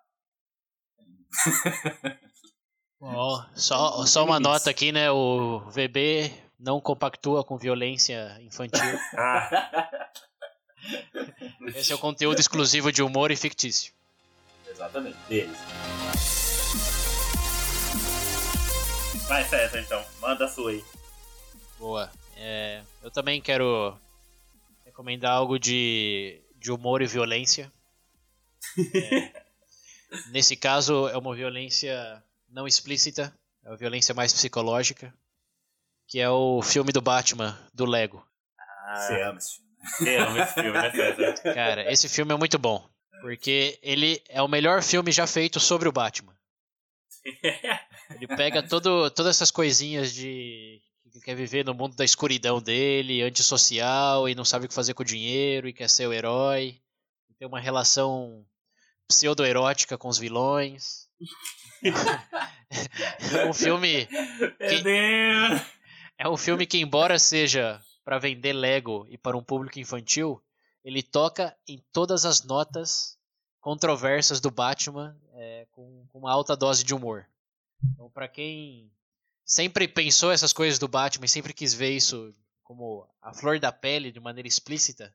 Ó, 3.00 3.44
só, 3.54 4.06
só 4.06 4.24
uma 4.24 4.40
nota 4.40 4.70
aqui, 4.70 4.90
né? 4.90 5.10
O 5.10 5.60
VB 5.70 6.32
não 6.58 6.80
compactua 6.80 7.44
com 7.44 7.56
violência 7.56 8.38
infantil. 8.40 8.80
Ah, 11.68 11.74
Esse 11.74 11.90
é 11.90 11.94
o 11.96 11.98
conteúdo 11.98 12.38
exclusivo 12.38 12.92
de 12.92 13.02
humor 13.02 13.32
e 13.32 13.36
fictício. 13.36 13.92
Exatamente, 14.68 15.16
deles. 15.28 15.56
vai, 19.26 19.44
César, 19.44 19.80
então. 19.80 20.04
Manda 20.20 20.44
a 20.44 20.48
sua 20.48 20.70
aí. 20.70 20.84
Boa. 21.78 22.10
É, 22.36 22.82
eu 23.02 23.10
também 23.10 23.40
quero 23.40 23.98
recomendar 24.84 25.32
algo 25.32 25.58
de, 25.58 26.40
de 26.56 26.70
humor 26.70 27.02
e 27.02 27.06
violência. 27.06 27.72
É, 30.08 30.22
nesse 30.30 30.54
caso, 30.54 31.08
é 31.08 31.18
uma 31.18 31.34
violência 31.34 32.22
não 32.56 32.66
explícita, 32.66 33.30
é 33.62 33.68
uma 33.68 33.76
violência 33.76 34.14
mais 34.14 34.32
psicológica, 34.32 35.12
que 36.08 36.18
é 36.18 36.30
o 36.30 36.62
filme 36.62 36.90
do 36.90 37.02
Batman, 37.02 37.54
do 37.74 37.84
Lego. 37.84 38.26
Ah, 38.58 38.96
Você 38.96 39.22
ama 39.22 39.38
esse 39.38 39.56
filme. 39.56 39.76
você 39.84 40.16
ama 40.16 40.42
esse 40.42 40.54
filme, 40.54 40.72
né, 40.72 40.90
César? 40.90 41.54
Cara, 41.54 41.92
esse 41.92 42.08
filme 42.08 42.32
é 42.32 42.36
muito 42.38 42.58
bom, 42.58 42.88
porque 43.20 43.78
ele 43.82 44.22
é 44.26 44.40
o 44.40 44.48
melhor 44.48 44.82
filme 44.82 45.12
já 45.12 45.26
feito 45.26 45.60
sobre 45.60 45.86
o 45.86 45.92
Batman. 45.92 46.34
Ele 48.14 48.26
pega 48.28 48.62
todo, 48.62 49.10
todas 49.10 49.36
essas 49.36 49.50
coisinhas 49.50 50.14
de 50.14 50.80
que 51.12 51.20
quer 51.20 51.34
viver 51.34 51.64
no 51.64 51.74
mundo 51.74 51.94
da 51.96 52.04
escuridão 52.04 52.60
dele, 52.60 53.22
antissocial 53.22 54.28
e 54.28 54.34
não 54.34 54.44
sabe 54.44 54.64
o 54.64 54.68
que 54.68 54.74
fazer 54.74 54.94
com 54.94 55.02
o 55.02 55.06
dinheiro 55.06 55.68
e 55.68 55.72
quer 55.74 55.90
ser 55.90 56.06
o 56.06 56.12
herói. 56.12 56.80
Tem 57.38 57.46
uma 57.48 57.60
relação 57.60 58.46
pseudo-erótica 59.08 59.98
com 59.98 60.08
os 60.08 60.18
vilões. 60.18 61.06
É 63.34 63.46
um 63.46 63.52
filme 63.52 64.08
Meu 64.60 64.82
Deus! 64.82 65.60
é 66.18 66.28
um 66.28 66.36
filme 66.36 66.66
que 66.66 66.78
embora 66.78 67.18
seja 67.18 67.80
para 68.04 68.18
vender 68.18 68.52
Lego 68.52 69.06
e 69.10 69.18
para 69.18 69.36
um 69.36 69.42
público 69.42 69.78
infantil, 69.80 70.40
ele 70.84 71.02
toca 71.02 71.56
em 71.66 71.82
todas 71.92 72.24
as 72.24 72.44
notas 72.44 73.18
controversas 73.60 74.40
do 74.40 74.50
Batman 74.50 75.18
é, 75.34 75.66
com, 75.72 76.06
com 76.06 76.20
uma 76.20 76.30
alta 76.30 76.56
dose 76.56 76.84
de 76.84 76.94
humor. 76.94 77.26
Então, 77.92 78.08
para 78.08 78.28
quem 78.28 78.90
sempre 79.44 79.88
pensou 79.88 80.30
essas 80.30 80.52
coisas 80.52 80.78
do 80.78 80.86
Batman 80.86 81.26
e 81.26 81.28
sempre 81.28 81.52
quis 81.52 81.74
ver 81.74 81.90
isso 81.90 82.32
como 82.62 83.08
a 83.20 83.34
flor 83.34 83.58
da 83.58 83.72
pele 83.72 84.12
de 84.12 84.20
maneira 84.20 84.48
explícita, 84.48 85.12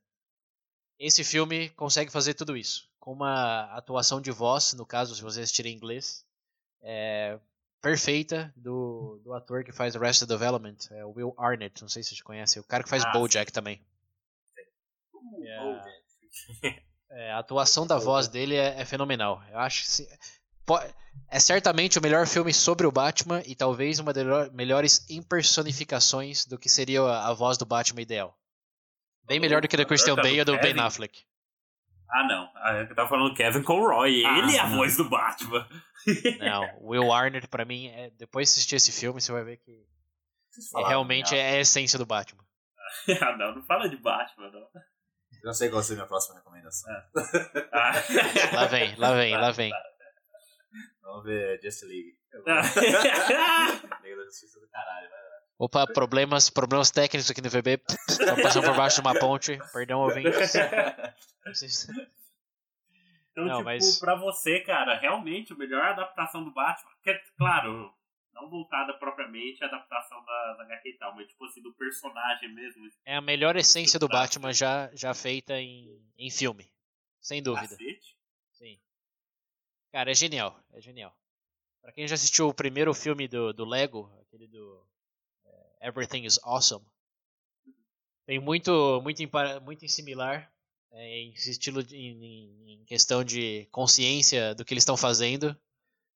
esse 1.00 1.24
filme 1.24 1.70
consegue 1.70 2.12
fazer 2.12 2.34
tudo 2.34 2.56
isso. 2.56 2.90
Com 3.00 3.14
uma 3.14 3.64
atuação 3.76 4.22
de 4.22 4.32
voz, 4.32 4.74
no 4.74 4.86
caso, 4.86 5.16
se 5.16 5.22
você 5.22 5.42
assistir 5.42 5.66
em 5.66 5.74
inglês, 5.74 6.26
é, 6.84 7.40
perfeita 7.82 8.54
do, 8.56 9.20
do 9.24 9.34
ator 9.34 9.64
que 9.64 9.72
faz 9.72 9.96
Arrested 9.96 10.28
Development, 10.28 10.78
é 10.92 11.04
o 11.06 11.12
Will 11.12 11.34
Arnett, 11.38 11.82
não 11.82 11.90
sei 11.90 12.04
se 12.04 12.16
você 12.16 12.24
conhece, 12.24 12.60
o 12.60 12.64
cara 12.64 12.84
que 12.84 12.90
faz 12.90 13.04
Ah, 13.06 13.12
BoJack 13.12 13.52
também. 13.52 13.82
É, 15.44 15.82
é, 17.12 17.32
a 17.32 17.40
atuação 17.40 17.86
da 17.86 17.98
voz 17.98 18.28
dele 18.28 18.56
é, 18.56 18.80
é 18.80 18.86
fenomenal. 18.86 19.42
Eu 19.52 19.60
acho 19.60 19.82
que 19.84 19.88
se- 19.92 20.20
é 21.28 21.40
certamente 21.40 22.00
o 22.00 22.02
melhor 22.02 22.26
filme 22.26 22.54
sobre 22.54 22.86
o 22.88 22.92
Batman 22.92 23.42
e 23.46 23.56
talvez 23.56 24.00
uma 24.00 24.14
das 24.14 24.24
melhor- 24.24 24.52
melhores 24.52 25.06
impersonificações 25.10 26.46
do 26.46 26.58
que 26.58 26.70
seria 26.70 27.02
a, 27.02 27.30
a 27.30 27.34
voz 27.34 27.58
do 27.58 27.66
Batman 27.66 28.02
ideal. 28.02 28.38
Bem 29.24 29.40
melhor 29.40 29.62
do 29.62 29.68
que 29.68 29.76
a 29.76 29.80
do 29.80 29.86
Christian 29.86 30.16
Bale 30.16 30.40
e 30.40 30.44
do 30.46 30.58
Ben? 30.58 30.80
Affleck. 30.80 31.24
Ah, 32.14 32.28
não. 32.28 32.52
Ah, 32.56 32.74
Eu 32.78 32.96
tava 32.96 33.08
falando 33.10 33.34
Kevin 33.34 33.64
Conroy. 33.64 34.26
Ah, 34.26 34.38
Ele 34.40 34.56
é 34.56 34.60
a 34.60 34.68
não. 34.68 34.78
voz 34.78 34.98
do 34.98 35.10
Batman. 35.10 35.68
Não, 36.40 36.68
Will 36.82 37.12
Arnett 37.14 37.48
pra 37.48 37.64
mim, 37.64 37.88
é, 37.88 38.10
depois 38.18 38.48
de 38.48 38.54
assistir 38.54 38.76
esse 38.76 38.92
filme, 38.92 39.22
você 39.22 39.32
vai 39.32 39.44
ver 39.44 39.58
que 39.58 39.86
é, 40.78 40.88
realmente 40.88 41.36
é 41.38 41.58
a 41.58 41.60
essência 41.60 41.98
do 42.00 42.08
Batman. 42.08 42.44
ah, 43.22 43.38
não. 43.38 43.56
Não 43.56 43.64
fala 43.64 43.88
de 43.88 43.98
Batman, 43.98 44.50
não. 44.50 44.60
Eu 44.62 45.46
não 45.46 45.54
sei 45.54 45.70
qual 45.70 45.76
vai 45.80 45.84
ser 45.84 45.94
a 45.94 45.96
minha 45.98 46.08
próxima 46.08 46.38
recomendação. 46.40 46.92
Ah. 47.72 47.92
Lá 48.56 48.66
vem, 48.66 48.96
lá 48.96 49.14
vem, 49.14 49.38
lá 49.38 49.52
vem. 49.52 49.72
Vamos 51.04 51.24
ver 51.24 51.60
Just 51.64 51.84
League. 51.84 52.18
Liga 52.34 54.16
da 54.18 54.24
Justiça 54.26 54.60
do 54.60 54.68
caralho, 54.70 55.10
vai 55.10 55.20
lá. 55.20 55.31
Opa, 55.62 55.86
problemas, 55.86 56.50
problemas 56.50 56.90
técnicos 56.90 57.30
aqui 57.30 57.40
no 57.40 57.48
VB. 57.48 57.80
Estamos 58.10 58.42
passando 58.42 58.66
por 58.66 58.76
baixo 58.76 58.96
de 58.96 59.08
uma 59.08 59.20
ponte. 59.20 59.60
Perdão, 59.72 60.00
ouvintes. 60.02 60.54
Então, 63.32 63.46
Não, 63.46 63.58
tipo, 63.60 63.66
mas- 63.66 63.98
pra 64.00 64.14
você, 64.16 64.60
cara, 64.60 65.00
realmente 65.00 65.54
a 65.54 65.56
melhor 65.56 65.82
adaptação 65.82 66.44
do 66.44 66.52
Batman, 66.52 66.92
que 67.02 67.12
é, 67.12 67.18
claro, 67.38 67.94
não 68.34 68.50
voltada 68.50 68.94
propriamente 68.96 69.64
à 69.64 69.68
adaptação 69.68 70.22
da, 70.26 70.54
da 70.58 70.64
HQ 70.64 70.90
e 70.90 70.98
tal, 70.98 71.16
mas 71.16 71.28
tipo 71.30 71.46
assim, 71.46 71.62
do 71.62 71.74
personagem 71.76 72.54
mesmo. 72.54 72.90
É 73.06 73.16
a 73.16 73.22
melhor 73.22 73.56
essência 73.56 73.98
do 73.98 74.10
Batman 74.10 74.52
já, 74.52 74.90
já 74.94 75.14
feita 75.14 75.58
em, 75.58 75.98
em 76.18 76.30
filme. 76.30 76.70
Sem 77.22 77.42
dúvida. 77.42 77.70
Cacete. 77.70 78.18
Sim. 78.52 78.78
Cara, 79.94 80.12
é 80.12 80.14
genial. 80.14 80.60
É 80.74 80.82
genial. 80.82 81.16
Pra 81.82 81.94
quem 81.94 82.06
já 82.10 82.16
assistiu 82.16 82.50
o 82.50 82.54
primeiro 82.54 82.94
filme 82.94 83.30
do, 83.30 83.54
do 83.54 83.64
Lego, 83.64 84.12
aquele 84.24 84.46
do 84.48 84.86
Everything 85.82 86.26
is 86.26 86.40
Awesome, 86.44 86.86
tem 88.26 88.40
muito, 88.40 89.02
muito, 89.02 89.22
muito 89.64 89.88
similar 89.90 90.52
é, 90.94 91.20
em 91.20 91.32
estilo 91.34 91.84
de- 91.84 91.96
em, 91.96 92.74
em 92.82 92.86
questão 92.86 93.24
de 93.24 93.66
consciência 93.72 94.54
do 94.54 94.64
que 94.66 94.74
eles 94.74 94.84
estão 94.84 94.98
fazendo. 94.98 95.56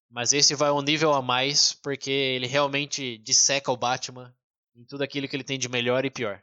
Mas 0.10 0.34
esse 0.34 0.53
vai 0.55 0.72
um 0.72 0.81
nível 0.81 1.13
a 1.13 1.22
mais 1.22 1.74
porque 1.74 2.12
ele 2.12 2.48
realmente 2.48 3.17
disseca 3.17 3.72
o 3.72 3.77
Batman 3.77 4.36
em 4.75 4.86
tudo 4.86 5.03
aquilo 5.03 5.27
que 5.27 5.36
ele 5.36 5.43
tem 5.43 5.57
de 5.57 5.67
melhor 5.67 6.05
e 6.05 6.12
pior. 6.12 6.41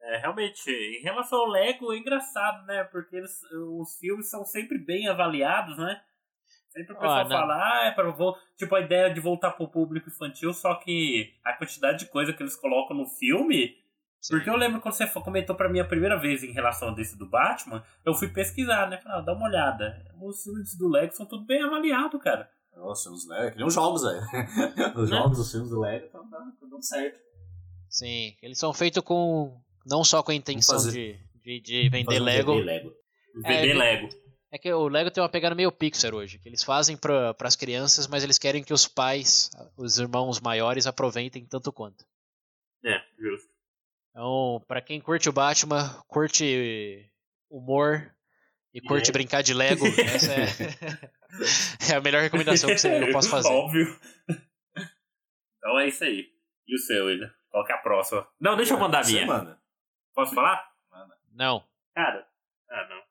É, 0.00 0.18
realmente, 0.18 0.70
em 0.70 1.02
relação 1.02 1.40
ao 1.40 1.46
Lego, 1.48 1.92
é 1.92 1.96
engraçado, 1.96 2.64
né? 2.66 2.84
Porque 2.84 3.16
eles- 3.16 3.42
os 3.52 3.96
filmes 3.98 4.28
são 4.30 4.44
sempre 4.44 4.78
bem 4.78 5.08
avaliados, 5.08 5.76
né? 5.78 6.02
Sempre 6.74 6.92
o 6.92 6.98
pessoal 6.98 7.20
Ah, 7.20 7.28
fala, 7.28 7.54
ah, 7.54 7.86
é 7.86 7.90
pra 7.92 8.10
vol- 8.10 8.36
tipo 8.56 8.74
a 8.74 8.80
ideia 8.80 9.12
de 9.12 9.20
voltar 9.20 9.52
pro 9.52 9.68
público 9.68 10.08
infantil, 10.08 10.52
só 10.52 10.74
que 10.74 11.32
a 11.44 11.52
quantidade 11.52 12.00
de 12.00 12.06
coisa 12.06 12.32
que 12.32 12.42
eles 12.42 12.56
colocam 12.56 12.96
no 12.96 13.06
filme. 13.06 13.76
Porque 14.28 14.48
eu 14.48 14.56
lembro 14.56 14.80
quando 14.80 14.94
você 14.94 15.06
comentou 15.06 15.54
pra 15.54 15.68
mim 15.68 15.78
a 15.80 15.84
primeira 15.84 16.18
vez 16.18 16.42
em 16.42 16.50
relação 16.52 16.88
a 16.88 16.94
desse 16.94 17.16
do 17.18 17.28
Batman, 17.28 17.84
eu 18.04 18.14
fui 18.14 18.28
pesquisar, 18.28 18.88
né? 18.88 18.96
Falei, 18.98 19.18
ah, 19.18 19.20
dá 19.20 19.34
uma 19.34 19.46
olhada. 19.46 20.02
Os 20.20 20.42
filmes 20.42 20.76
do 20.76 20.88
Lego 20.88 21.12
são 21.12 21.26
tudo 21.26 21.44
bem 21.44 21.62
avaliados, 21.62 22.20
cara. 22.22 22.48
Nossa, 22.74 23.10
os 23.10 23.28
Lego, 23.28 23.50
que 23.52 23.58
nem 23.58 23.66
os 23.66 23.74
jogos, 23.74 24.02
velho. 24.02 24.20
Os 24.96 25.10
Né? 25.10 25.16
jogos, 25.16 25.38
os 25.38 25.50
filmes 25.52 25.70
do 25.70 25.78
Lego 25.80 26.06
estão 26.06 26.28
dando 26.28 26.82
certo. 26.82 27.20
Sim, 27.88 28.34
eles 28.42 28.58
são 28.58 28.72
feitos 28.72 29.02
com. 29.04 29.56
Não 29.86 30.02
só 30.02 30.22
com 30.24 30.32
a 30.32 30.34
intenção 30.34 30.74
fazer- 30.76 31.20
de, 31.44 31.60
de, 31.60 31.60
de 31.60 31.88
vender 31.90 32.20
um 32.20 32.24
Lego. 32.24 32.52
bebê 32.54 32.64
Lego. 32.64 32.92
VD 33.36 33.70
É, 33.70 33.74
Lego. 33.74 34.08
É 34.54 34.58
que 34.58 34.72
o 34.72 34.86
Lego 34.86 35.10
tem 35.10 35.20
uma 35.20 35.28
pegada 35.28 35.52
meio 35.52 35.72
Pixar 35.72 36.14
hoje, 36.14 36.38
que 36.38 36.48
eles 36.48 36.62
fazem 36.62 36.96
para 36.96 37.34
as 37.40 37.56
crianças, 37.56 38.06
mas 38.06 38.22
eles 38.22 38.38
querem 38.38 38.62
que 38.62 38.72
os 38.72 38.86
pais, 38.86 39.50
os 39.76 39.98
irmãos 39.98 40.38
maiores, 40.40 40.86
aproveitem 40.86 41.44
tanto 41.44 41.72
quanto. 41.72 42.06
É, 42.84 43.02
justo. 43.18 43.52
Então, 44.10 44.64
pra 44.68 44.80
quem 44.80 45.00
curte 45.00 45.28
o 45.28 45.32
Batman, 45.32 45.88
curte 46.06 47.10
humor 47.50 48.14
e 48.72 48.80
curte 48.80 49.10
É. 49.10 49.12
brincar 49.12 49.42
de 49.42 49.52
Lego, 49.52 49.84
essa 49.98 50.32
é, 50.34 50.46
é 51.92 51.96
a 51.96 52.00
melhor 52.00 52.22
recomendação 52.22 52.70
que 52.70 52.78
você- 52.78 53.08
eu 53.08 53.10
posso 53.12 53.28
fazer. 53.28 53.48
Óbvio. 53.48 53.98
Então 55.58 55.80
é 55.80 55.88
isso 55.88 56.04
aí. 56.04 56.28
E 56.68 56.76
o 56.76 56.78
seu, 56.78 57.06
William? 57.06 57.34
Qual 57.48 57.64
que 57.64 57.72
é 57.72 57.74
a 57.74 57.78
próxima? 57.78 58.24
Não, 58.38 58.56
deixa 58.56 58.74
eu 58.74 58.78
mandar 58.78 59.02
a 59.02 59.06
minha. 59.06 59.26
manda. 59.26 59.60
Posso 60.14 60.32
falar? 60.32 60.64
Não. 61.32 61.66
Cara. 61.92 62.24
Ah, 62.70 62.86
não. 62.88 63.02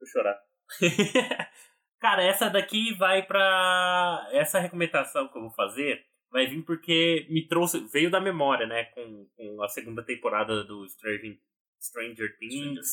Vou 0.00 0.08
chorar. 0.10 0.40
Cara, 2.00 2.22
essa 2.22 2.48
daqui 2.48 2.94
vai 2.94 3.22
pra. 3.26 4.28
Essa 4.32 4.58
recomendação 4.58 5.28
que 5.28 5.36
eu 5.38 5.42
vou 5.42 5.50
fazer 5.52 6.04
vai 6.30 6.46
vir 6.46 6.62
porque 6.64 7.26
me 7.30 7.46
trouxe. 7.48 7.80
Veio 7.88 8.10
da 8.10 8.20
memória, 8.20 8.66
né? 8.66 8.84
Com, 8.86 9.26
com 9.36 9.62
a 9.62 9.68
segunda 9.68 10.02
temporada 10.04 10.62
do 10.64 10.86
Stranger, 10.88 11.38
Stranger 11.80 12.36
Things. 12.38 12.88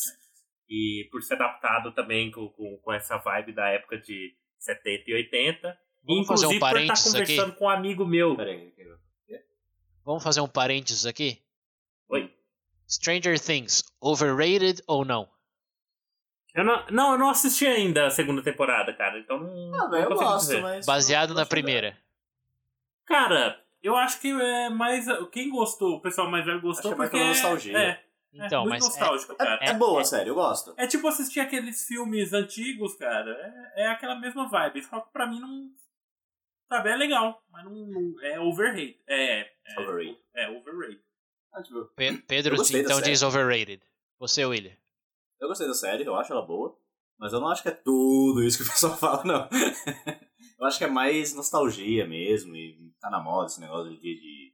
E 0.69 1.07
por 1.11 1.21
ser 1.21 1.33
adaptado 1.35 1.93
também 1.93 2.31
com, 2.31 2.47
com, 2.49 2.77
com 2.77 2.93
essa 2.93 3.17
vibe 3.17 3.53
da 3.53 3.67
época 3.69 3.97
de 3.97 4.33
70 4.57 5.03
e 5.07 5.13
80. 5.13 5.77
Vamos 6.05 6.27
fazer 6.27 6.47
um 6.47 6.51
Inclusive 6.53 6.59
por 6.59 6.65
estar 6.81 6.93
parênteses 6.93 7.15
aqui? 7.15 7.35
conversando 7.35 7.55
com 7.57 7.65
um 7.65 7.69
amigo 7.69 8.05
meu. 8.05 8.35
Pera 8.35 8.51
aí, 8.51 8.71
que 8.71 8.81
eu- 8.81 8.93
Vamos 10.05 10.21
fazer 10.23 10.41
um 10.41 10.47
parênteses 10.49 11.05
aqui? 11.05 11.41
Oi. 12.09 12.29
Stranger 12.89 13.39
Things, 13.39 13.83
overrated 14.01 14.81
ou 14.87 15.05
não? 15.05 15.29
Eu 16.53 16.63
não, 16.63 16.85
não, 16.91 17.11
eu 17.13 17.17
não 17.17 17.29
assisti 17.29 17.65
ainda 17.65 18.05
a 18.07 18.11
segunda 18.11 18.41
temporada, 18.43 18.93
cara. 18.93 19.17
Então 19.19 19.39
não. 19.39 19.73
Ah, 19.81 19.87
velho, 19.87 20.03
eu 20.11 20.15
gosto, 20.15 20.47
dizer. 20.47 20.61
mas. 20.61 20.85
Baseado 20.85 21.33
na 21.33 21.45
primeira. 21.45 21.97
Cara, 23.05 23.59
eu 23.81 23.95
acho 23.95 24.19
que 24.21 24.29
é 24.31 24.69
mais. 24.69 25.05
Quem 25.31 25.49
gostou, 25.49 25.95
o 25.97 26.01
pessoal 26.01 26.29
mais 26.29 26.45
velho 26.45 26.61
gostou 26.61 26.91
Acho 26.91 26.95
que 26.95 26.95
é 26.95 26.97
mais 26.97 27.09
porque. 27.09 27.17
pela 27.23 27.29
nostalgia. 27.33 27.77
É, 27.77 28.03
Então, 28.33 28.61
é 28.65 28.69
muito 28.69 28.69
mas 28.69 28.83
é- 28.83 28.87
nostálgico, 28.99 29.31
da. 29.35 29.45
cara. 29.45 29.59
É, 29.65 29.69
é 29.69 29.73
boa, 29.73 30.03
sério, 30.05 30.29
eu 30.31 30.35
gosto. 30.35 30.73
É 30.77 30.87
tipo 30.87 31.07
assistir 31.07 31.39
aqueles 31.39 31.85
filmes 31.87 32.33
antigos, 32.33 32.95
cara. 32.95 33.31
É, 33.75 33.83
é 33.83 33.87
aquela 33.87 34.15
mesma 34.19 34.47
vibe. 34.47 34.83
Só 34.83 34.99
que 35.01 35.11
pra 35.11 35.27
mim 35.27 35.39
não. 35.39 35.69
Sabe, 36.71 36.89
é 36.89 36.95
legal, 36.95 37.43
mas 37.51 37.65
não, 37.65 37.71
não- 37.71 38.15
é 38.23 38.39
overrated. 38.39 38.97
É, 39.07 39.41
é, 39.41 39.79
Overrated. 39.79 40.17
é 40.35 40.49
overrated. 40.49 41.01
Ah, 41.51 41.61
tipo, 41.61 41.85
Pe- 41.95 42.17
Pedro 42.27 42.55
então 42.73 42.99
diz 43.01 43.21
overrated. 43.21 43.81
Você, 44.17 44.43
William. 44.45 44.71
Eu 45.39 45.47
gostei 45.47 45.67
da 45.67 45.73
série, 45.73 46.05
eu 46.05 46.15
acho 46.15 46.31
ela 46.31 46.45
boa. 46.45 46.77
Mas 47.19 47.31
eu 47.31 47.39
não 47.39 47.47
acho 47.47 47.61
que 47.61 47.69
é 47.69 47.71
tudo 47.71 48.43
isso 48.43 48.57
que 48.57 48.63
o 48.63 48.67
pessoal 48.71 48.97
fala, 48.97 49.23
não. 49.23 49.49
eu 50.59 50.65
acho 50.65 50.77
que 50.77 50.83
é 50.83 50.89
mais 50.89 51.33
nostalgia 51.33 52.07
mesmo. 52.07 52.55
E 52.55 52.91
tá 52.99 53.09
na 53.09 53.21
moda 53.21 53.47
esse 53.47 53.61
negócio 53.61 53.91
de, 53.91 53.97
de 53.97 54.53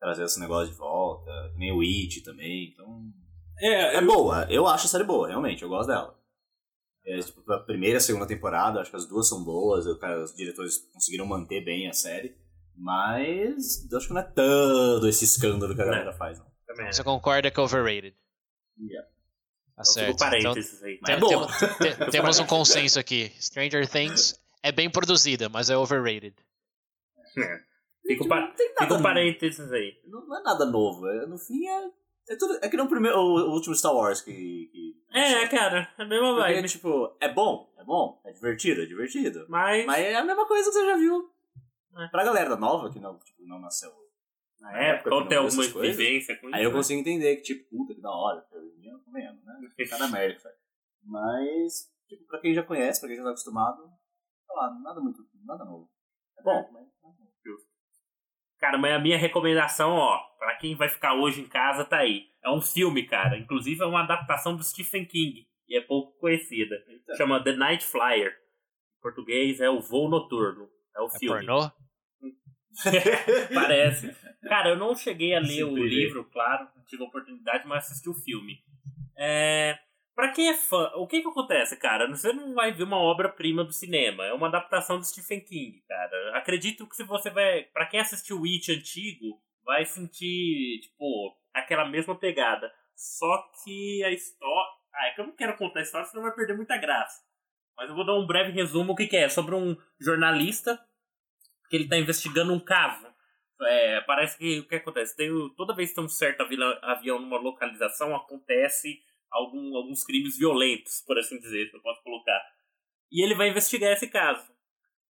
trazer 0.00 0.24
esse 0.24 0.40
negócio 0.40 0.72
de 0.72 0.78
volta. 0.78 1.30
que 1.52 1.58
Nem 1.58 1.72
o 1.72 1.80
It 1.80 2.22
também. 2.22 2.70
Então. 2.72 3.02
É, 3.60 3.96
É 3.96 4.00
boa, 4.02 4.46
eu 4.50 4.66
acho 4.66 4.86
a 4.86 4.88
série 4.88 5.04
boa, 5.04 5.28
realmente, 5.28 5.62
eu 5.62 5.68
gosto 5.68 5.88
dela. 5.88 6.16
É, 7.04 7.18
tipo, 7.20 7.50
a 7.50 7.60
primeira 7.60 7.96
e 7.96 7.98
a 7.98 8.00
segunda 8.00 8.26
temporada, 8.26 8.80
acho 8.80 8.90
que 8.90 8.96
as 8.96 9.06
duas 9.08 9.28
são 9.28 9.42
boas, 9.42 9.86
os 9.86 10.34
diretores 10.36 10.76
conseguiram 10.92 11.24
manter 11.24 11.64
bem 11.64 11.88
a 11.88 11.92
série, 11.92 12.36
mas 12.76 13.90
eu 13.90 13.96
acho 13.96 14.08
que 14.08 14.12
não 14.12 14.20
é 14.20 14.24
tanto 14.24 15.08
esse 15.08 15.24
escândalo 15.24 15.74
que 15.74 15.80
a 15.80 15.86
galera 15.86 16.12
faz, 16.12 16.38
não. 16.38 16.46
Você 16.92 17.02
concorda 17.02 17.50
que 17.50 17.58
é 17.58 17.62
overrated? 17.62 18.14
Yeah. 18.78 19.08
Então, 19.80 19.92
certo. 19.92 20.14
Então, 20.14 20.30
parênteses 20.30 20.82
aí. 20.82 20.98
Mas 21.00 21.10
é 21.10 21.16
tem- 21.18 21.20
boa. 21.28 21.46
tem- 21.78 21.92
te- 21.94 22.10
temos 22.10 22.38
um 22.38 22.46
consenso 22.46 22.98
aqui. 22.98 23.32
Stranger 23.40 23.88
Things 23.88 24.40
é 24.62 24.72
bem 24.72 24.90
produzida, 24.90 25.48
mas 25.48 25.70
é 25.70 25.76
overrated. 25.76 26.34
Fica 28.06 28.24
Não 28.24 28.54
tem 28.54 28.68
fica 28.68 28.80
nada 28.84 28.94
o 28.98 29.02
parênteses 29.02 29.70
aí. 29.72 30.00
Não, 30.06 30.26
não 30.26 30.38
é 30.38 30.42
nada 30.42 30.64
novo, 30.64 31.06
é- 31.08 31.26
no 31.26 31.38
fim 31.38 31.66
é. 31.66 31.90
É, 32.30 32.36
tudo, 32.36 32.58
é 32.62 32.68
que 32.68 32.76
nem 32.76 32.84
o, 32.84 32.88
primeiro, 32.88 33.16
o, 33.18 33.22
o 33.50 33.52
último 33.54 33.74
Star 33.74 33.94
Wars 33.94 34.20
que. 34.20 34.32
que 34.72 34.96
É, 35.12 35.46
cara, 35.48 35.88
é 35.98 36.02
a 36.02 36.06
mesma 36.06 36.34
Porque, 36.34 36.52
vibe. 36.54 36.68
tipo, 36.68 37.16
é 37.20 37.32
bom, 37.32 37.72
é 37.78 37.84
bom, 37.84 38.20
é 38.24 38.32
divertido, 38.32 38.82
é 38.82 38.86
divertido. 38.86 39.46
Mas, 39.48 39.86
Mas 39.86 40.04
é 40.04 40.14
a 40.14 40.24
mesma 40.24 40.46
coisa 40.46 40.68
que 40.68 40.72
você 40.76 40.86
já 40.86 40.96
viu. 40.96 41.30
É. 41.96 42.06
Pra 42.08 42.24
galera 42.24 42.54
nova 42.56 42.90
que 42.92 42.98
não, 43.00 43.18
tipo, 43.18 43.42
não 43.46 43.58
nasceu. 43.58 43.90
na 44.60 44.76
época, 44.78 45.14
ou 45.14 45.26
tem 45.26 45.38
não 45.38 45.44
alguma 45.46 45.64
vivência 45.80 46.36
com 46.36 46.48
Aí 46.54 46.62
eu 46.64 46.68
isso, 46.68 46.76
consigo 46.76 47.00
entender 47.00 47.36
que, 47.36 47.42
tipo, 47.42 47.68
puta, 47.70 47.94
que 47.94 48.00
da 48.00 48.10
hora. 48.10 48.44
Eu 48.52 48.68
eu 48.92 48.98
comendo, 49.00 49.38
Tá 49.88 49.98
na 49.98 50.08
sabe? 50.08 50.54
Mas, 51.02 51.92
tipo, 52.08 52.26
pra 52.26 52.40
quem 52.40 52.54
já 52.54 52.62
conhece, 52.62 53.00
pra 53.00 53.08
quem 53.08 53.16
já 53.16 53.22
tá 53.24 53.30
acostumado, 53.30 53.82
sei 53.82 54.56
lá, 54.56 54.78
nada 54.82 55.00
muito, 55.00 55.18
nada 55.44 55.64
novo. 55.64 55.90
É 56.38 56.42
bom, 56.42 56.70
mas. 56.72 56.88
Cara, 58.58 58.76
mas 58.76 58.92
a 58.92 58.98
minha 58.98 59.16
recomendação, 59.16 59.90
ó, 59.92 60.18
pra 60.36 60.56
quem 60.56 60.74
vai 60.74 60.88
ficar 60.88 61.14
hoje 61.14 61.40
em 61.40 61.48
casa, 61.48 61.84
tá 61.84 61.98
aí. 61.98 62.26
É 62.42 62.50
um 62.50 62.60
filme, 62.60 63.06
cara. 63.06 63.38
Inclusive 63.38 63.82
é 63.82 63.86
uma 63.86 64.02
adaptação 64.02 64.56
do 64.56 64.64
Stephen 64.64 65.04
King. 65.06 65.46
E 65.68 65.76
é 65.76 65.80
pouco 65.80 66.18
conhecida. 66.18 66.74
Eita. 66.88 67.14
Chama 67.16 67.42
The 67.42 67.52
Night 67.52 67.84
Flyer. 67.84 68.32
Em 68.32 69.00
português 69.00 69.60
é 69.60 69.70
o 69.70 69.80
voo 69.80 70.08
noturno. 70.08 70.68
É 70.96 71.00
o 71.00 71.06
É 71.06 71.18
filme. 71.18 71.46
pornô? 71.46 71.70
Parece. 73.54 74.14
Cara, 74.42 74.70
eu 74.70 74.76
não 74.76 74.94
cheguei 74.94 75.34
a 75.34 75.40
ler 75.40 75.46
Sem 75.46 75.64
o 75.64 75.76
livro, 75.76 76.24
claro, 76.30 76.68
não 76.76 76.84
tive 76.84 77.02
a 77.04 77.06
oportunidade, 77.06 77.66
mas 77.66 77.84
assisti 77.84 78.08
o 78.08 78.14
filme. 78.14 78.58
É. 79.16 79.78
Pra 80.14 80.32
quem 80.32 80.48
é 80.48 80.54
fã, 80.54 80.90
o 80.96 81.06
que 81.06 81.22
que 81.22 81.28
acontece, 81.28 81.76
cara? 81.76 82.08
Você 82.08 82.32
não 82.32 82.52
vai 82.52 82.72
ver 82.72 82.82
uma 82.82 82.98
obra-prima 82.98 83.62
do 83.62 83.72
cinema. 83.72 84.24
É 84.24 84.32
uma 84.32 84.48
adaptação 84.48 84.98
do 84.98 85.04
Stephen 85.04 85.40
King, 85.40 85.80
cara. 85.86 86.36
Acredito 86.36 86.88
que 86.88 86.96
se 86.96 87.04
você 87.04 87.30
vai. 87.30 87.62
Pra 87.64 87.86
quem 87.86 88.00
assistiu 88.00 88.40
o 88.40 88.44
It 88.44 88.72
antigo, 88.72 89.40
vai 89.64 89.84
sentir, 89.84 90.80
tipo, 90.80 91.36
aquela 91.54 91.84
mesma 91.84 92.16
pegada. 92.16 92.72
Só 92.96 93.48
que 93.62 94.02
a 94.04 94.10
história. 94.10 94.72
Ah, 94.92 95.08
é 95.08 95.14
que 95.14 95.20
eu 95.20 95.26
não 95.26 95.36
quero 95.36 95.56
contar 95.56 95.80
a 95.80 95.82
história, 95.82 96.06
senão 96.06 96.24
vai 96.24 96.34
perder 96.34 96.56
muita 96.56 96.76
graça. 96.76 97.22
Mas 97.76 97.88
eu 97.88 97.94
vou 97.94 98.04
dar 98.04 98.14
um 98.14 98.26
breve 98.26 98.50
resumo. 98.50 98.92
O 98.92 98.96
que, 98.96 99.06
que 99.06 99.16
é? 99.16 99.28
Sobre 99.28 99.54
um 99.54 99.76
jornalista 100.00 100.80
que 101.70 101.76
ele 101.76 101.88
tá 101.88 101.96
investigando 101.96 102.52
um 102.52 102.58
caso. 102.58 103.06
É, 103.62 104.00
parece 104.02 104.38
que 104.38 104.60
o 104.60 104.68
que 104.68 104.76
acontece? 104.76 105.16
Tem, 105.16 105.28
toda 105.56 105.74
vez 105.74 105.90
que 105.90 105.96
tem 105.96 106.04
um 106.04 106.08
certo 106.08 106.42
avi- 106.42 106.56
avião 106.82 107.18
numa 107.18 107.38
localização, 107.38 108.14
acontece 108.14 109.00
algum, 109.30 109.76
alguns 109.76 110.04
crimes 110.04 110.38
violentos, 110.38 111.02
por 111.06 111.18
assim 111.18 111.38
dizer, 111.38 111.68
se 111.68 111.76
eu 111.76 111.82
posso 111.82 112.02
colocar. 112.02 112.40
E 113.10 113.22
ele 113.22 113.34
vai 113.34 113.48
investigar 113.48 113.92
esse 113.92 114.08
caso. 114.08 114.46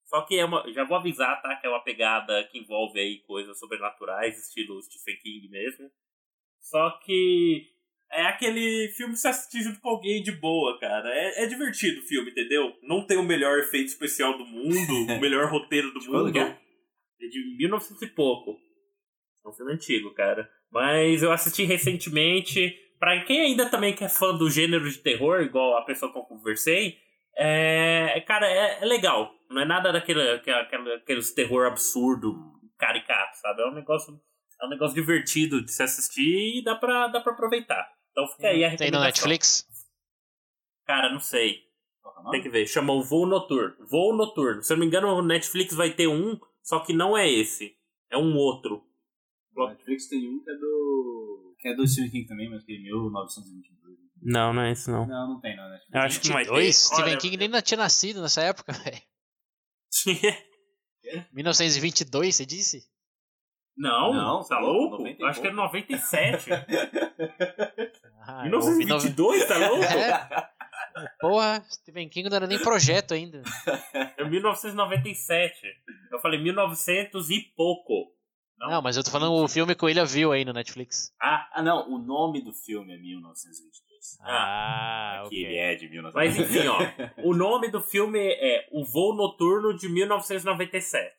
Só 0.06 0.22
que 0.22 0.38
é 0.38 0.44
uma. 0.44 0.64
Já 0.72 0.84
vou 0.84 0.96
avisar, 0.96 1.40
tá? 1.42 1.56
Que 1.56 1.66
é 1.66 1.70
uma 1.70 1.84
pegada 1.84 2.42
que 2.44 2.58
envolve 2.58 2.98
aí 2.98 3.18
coisas 3.26 3.58
sobrenaturais, 3.58 4.38
estilo 4.38 4.80
Stephen 4.82 5.18
King 5.20 5.48
mesmo. 5.48 5.90
Só 6.60 6.90
que 7.04 7.66
é 8.10 8.22
aquele 8.22 8.88
filme 8.96 9.12
que 9.12 9.20
você 9.20 9.28
assiste 9.28 9.62
junto 9.62 9.80
com 9.80 9.90
alguém 9.90 10.22
de 10.22 10.32
boa, 10.32 10.78
cara. 10.78 11.10
É, 11.10 11.44
é 11.44 11.46
divertido 11.46 12.00
o 12.00 12.04
filme, 12.04 12.30
entendeu? 12.30 12.74
Não 12.82 13.04
tem 13.06 13.18
o 13.18 13.22
melhor 13.22 13.58
efeito 13.58 13.88
especial 13.88 14.38
do 14.38 14.46
mundo, 14.46 14.72
o 15.12 15.20
melhor 15.20 15.50
roteiro 15.50 15.92
do 15.92 16.00
mundo. 16.00 16.32
É? 17.20 17.28
De 17.28 17.56
1900 17.58 18.02
e 18.02 18.06
pouco. 18.08 18.56
É 19.44 19.48
um 19.48 19.52
filme 19.52 19.72
antigo, 19.72 20.12
cara. 20.14 20.48
Mas 20.70 21.22
eu 21.22 21.32
assisti 21.32 21.64
recentemente. 21.64 22.74
Pra 22.98 23.22
quem 23.24 23.40
ainda 23.40 23.70
também 23.70 23.94
que 23.94 24.02
é 24.04 24.08
fã 24.08 24.36
do 24.36 24.50
gênero 24.50 24.90
de 24.90 24.98
terror, 24.98 25.40
igual 25.40 25.76
a 25.76 25.84
pessoa 25.84 26.12
que 26.12 26.18
eu 26.18 26.22
conversei, 26.24 26.96
é. 27.36 28.20
Cara, 28.26 28.46
é, 28.50 28.82
é 28.82 28.84
legal. 28.84 29.30
Não 29.48 29.62
é 29.62 29.64
nada 29.64 29.92
daquele 29.92 30.20
aquela- 30.30 30.62
aqueles 30.96 31.32
terror 31.32 31.66
absurdo, 31.66 32.34
caricato, 32.76 33.38
sabe? 33.38 33.62
É 33.62 33.66
um 33.66 33.74
negócio. 33.74 34.20
É 34.60 34.66
um 34.66 34.70
negócio 34.70 34.94
divertido 34.96 35.64
de 35.64 35.70
se 35.72 35.80
assistir 35.82 36.58
e 36.58 36.64
dá 36.64 36.74
pra, 36.74 37.06
dá 37.06 37.20
pra 37.20 37.32
aproveitar. 37.32 37.88
Então 38.10 38.26
fica 38.26 38.48
aí 38.48 38.64
a 38.64 38.76
Tem 38.76 38.90
no. 38.90 38.98
Netflix? 39.00 39.64
Cara, 40.84 41.12
não 41.12 41.20
sei. 41.20 41.60
Tem 42.32 42.42
que 42.42 42.48
ver. 42.48 42.66
Chama 42.66 42.92
o 42.92 43.02
Voo 43.04 43.26
Noturno. 43.26 43.76
Voo 43.88 44.12
Noturno. 44.16 44.60
Se 44.62 44.72
eu 44.72 44.76
não 44.76 44.80
me 44.80 44.86
engano, 44.86 45.08
o 45.14 45.22
Netflix 45.22 45.72
vai 45.74 45.90
ter 45.90 46.08
um, 46.08 46.36
só 46.68 46.80
que 46.80 46.92
não 46.92 47.16
é 47.16 47.28
esse. 47.28 47.74
É 48.10 48.16
um 48.18 48.36
outro. 48.36 48.84
No 49.54 49.68
Netflix 49.68 50.08
tem 50.08 50.28
um 50.28 50.42
que 50.44 50.50
é 50.50 50.54
do. 50.54 51.56
que 51.58 51.68
é 51.68 51.74
do 51.74 51.86
Stephen 51.88 52.10
King 52.10 52.26
também, 52.26 52.50
mas 52.50 52.62
que 52.64 52.74
é 52.74 52.78
1922. 52.78 53.98
Não, 54.20 54.52
não 54.52 54.62
é 54.62 54.72
esse 54.72 54.90
não. 54.90 55.06
Não, 55.06 55.28
não 55.34 55.40
tem 55.40 55.56
na 55.56 55.68
Netflix. 55.68 55.94
Eu 55.94 56.00
acho 56.02 56.20
que 56.20 56.28
não 56.28 56.36
ter. 56.36 56.44
22? 56.44 56.76
Stephen 56.76 57.04
Olha, 57.04 57.16
King 57.18 57.36
nem 57.36 57.48
tinha 57.62 57.78
nascido 57.78 58.20
nessa 58.20 58.42
época, 58.42 58.72
velho. 58.84 59.02
1922, 61.32 62.34
você 62.36 62.44
disse? 62.46 62.82
não, 63.76 64.12
Não, 64.12 64.44
tá 64.44 64.58
louco, 64.58 64.96
louco? 64.96 64.98
90 65.04 65.22
Eu 65.22 65.26
acho 65.28 65.40
que 65.40 65.46
é 65.46 65.50
pouco. 65.50 65.62
97. 65.74 66.50
Ah, 68.30 68.46
eu 68.46 68.58
ouvi 68.58 68.84
nove- 68.84 69.08
1922, 69.14 69.48
tá 69.48 69.56
louco? 69.68 69.84
É, 69.84 70.50
porra, 71.20 71.64
Stephen 71.70 72.08
King 72.08 72.28
não 72.28 72.36
era 72.36 72.46
nem 72.46 72.58
projeto 72.60 73.14
ainda. 73.14 73.42
É 74.16 74.24
1997. 74.24 75.56
Eu 76.12 76.18
falei 76.20 76.40
1900 76.40 77.30
e 77.30 77.40
pouco. 77.56 78.12
Não. 78.58 78.70
Não, 78.70 78.82
mas 78.82 78.96
eu 78.96 79.04
tô 79.04 79.10
falando 79.10 79.34
o 79.34 79.48
filme 79.48 79.74
que 79.74 79.84
o 79.84 79.86
William 79.86 80.04
viu 80.04 80.32
aí 80.32 80.44
no 80.44 80.52
Netflix. 80.52 81.12
Ah, 81.22 81.48
Ah, 81.54 81.62
não, 81.62 81.88
o 81.92 81.98
nome 81.98 82.42
do 82.42 82.52
filme 82.52 82.92
é 82.92 82.98
1922. 82.98 84.18
Ah, 84.22 85.24
que 85.28 85.36
ele 85.36 85.46
ok. 85.46 85.58
é 85.58 85.74
de 85.76 85.84
mas 86.12 86.36
1922. 86.36 86.50
enfim, 86.56 86.68
ó. 86.68 87.28
O 87.28 87.34
nome 87.36 87.68
do 87.70 87.80
filme 87.80 88.18
é 88.18 88.66
O 88.72 88.84
Voo 88.84 89.14
Noturno 89.14 89.76
de 89.76 89.88
1997. 89.88 91.14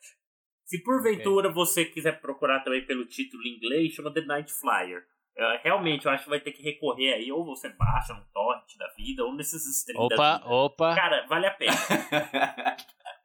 Se 0.66 0.82
porventura 0.82 1.50
você 1.50 1.84
quiser 1.84 2.20
procurar 2.20 2.60
também 2.60 2.84
pelo 2.86 3.04
título 3.06 3.42
em 3.42 3.56
inglês, 3.56 3.92
chama 3.94 4.12
The 4.12 4.20
Night 4.20 4.52
Flyer. 4.52 5.02
É, 5.36 5.60
realmente, 5.64 6.04
eu 6.06 6.12
acho 6.12 6.24
que 6.24 6.30
vai 6.30 6.40
ter 6.40 6.52
que 6.52 6.62
recorrer 6.62 7.14
aí, 7.14 7.32
ou 7.32 7.44
você 7.44 7.68
baixa 7.70 8.12
no 8.12 8.24
torrent 8.32 8.76
da 8.76 8.88
vida, 8.94 9.24
ou 9.24 9.34
nesses 9.34 9.64
streams 9.78 10.08
da 10.08 10.14
Opa, 10.14 10.38
vida. 10.38 10.48
opa. 10.50 10.94
Cara, 10.94 11.26
vale 11.26 11.46
a 11.46 11.50
pena. 11.52 11.72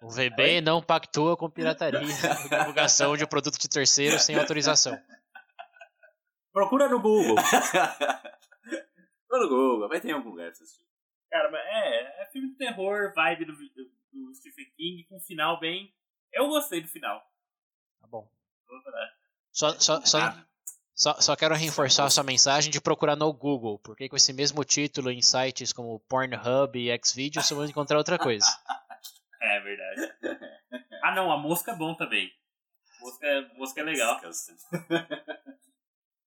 O 0.01 0.09
VB 0.09 0.61
não 0.61 0.83
pactua 0.83 1.35
com 1.35 1.49
pirataria 1.49 1.99
e 1.99 2.49
divulgação 2.49 3.17
de 3.17 3.23
um 3.23 3.27
produto 3.27 3.57
de 3.57 3.67
terceiro 3.67 4.19
sem 4.19 4.37
autorização. 4.37 4.95
Procura 6.53 6.87
no 6.87 6.99
Google. 6.99 7.35
No 9.31 9.49
Google, 9.49 9.89
vai 9.89 9.99
ter 9.99 10.11
algum 10.11 10.29
lugar 10.29 10.43
pra 10.45 10.51
assistir. 10.51 10.85
Cara, 11.29 11.51
mas 11.51 11.59
é, 11.65 12.21
é 12.23 12.29
filme 12.31 12.51
de 12.51 12.55
terror, 12.55 13.11
vibe 13.13 13.45
do, 13.45 13.53
do, 13.53 13.91
do 14.13 14.35
Stephen 14.35 14.65
King, 14.77 15.03
com 15.05 15.17
um 15.17 15.19
final 15.21 15.59
bem. 15.59 15.93
Eu 16.31 16.47
gostei 16.47 16.79
do 16.81 16.87
final. 16.87 17.19
Tá 17.99 18.07
bom. 18.07 18.29
Vou. 18.67 18.79
Só, 19.51 19.71
só, 19.79 20.01
só, 20.05 20.19
Ah, 20.19 20.45
só, 20.95 21.19
só 21.19 21.35
quero 21.35 21.53
reforçar 21.55 22.05
a 22.05 22.09
sua 22.09 22.23
mensagem 22.23 22.71
de 22.71 22.79
procurar 22.79 23.17
no 23.17 23.33
Google, 23.33 23.77
porque 23.79 24.07
com 24.07 24.15
esse 24.15 24.31
mesmo 24.31 24.63
título 24.63 25.11
em 25.11 25.21
sites 25.21 25.73
como 25.73 25.99
Pornhub 26.07 26.79
e 26.79 26.97
Xvideos 27.03 27.45
você 27.45 27.53
vai 27.53 27.67
encontrar 27.67 27.97
outra 27.97 28.17
coisa. 28.17 28.45
É 29.41 29.59
verdade. 29.59 30.13
Ah 31.03 31.13
não, 31.13 31.29
a 31.31 31.37
mosca 31.37 31.73
é 31.73 31.75
bom 31.75 31.93
também. 31.93 32.31
Mosca, 32.99 33.27
mosca 33.55 33.81
é 33.81 33.83
legal. 33.83 34.19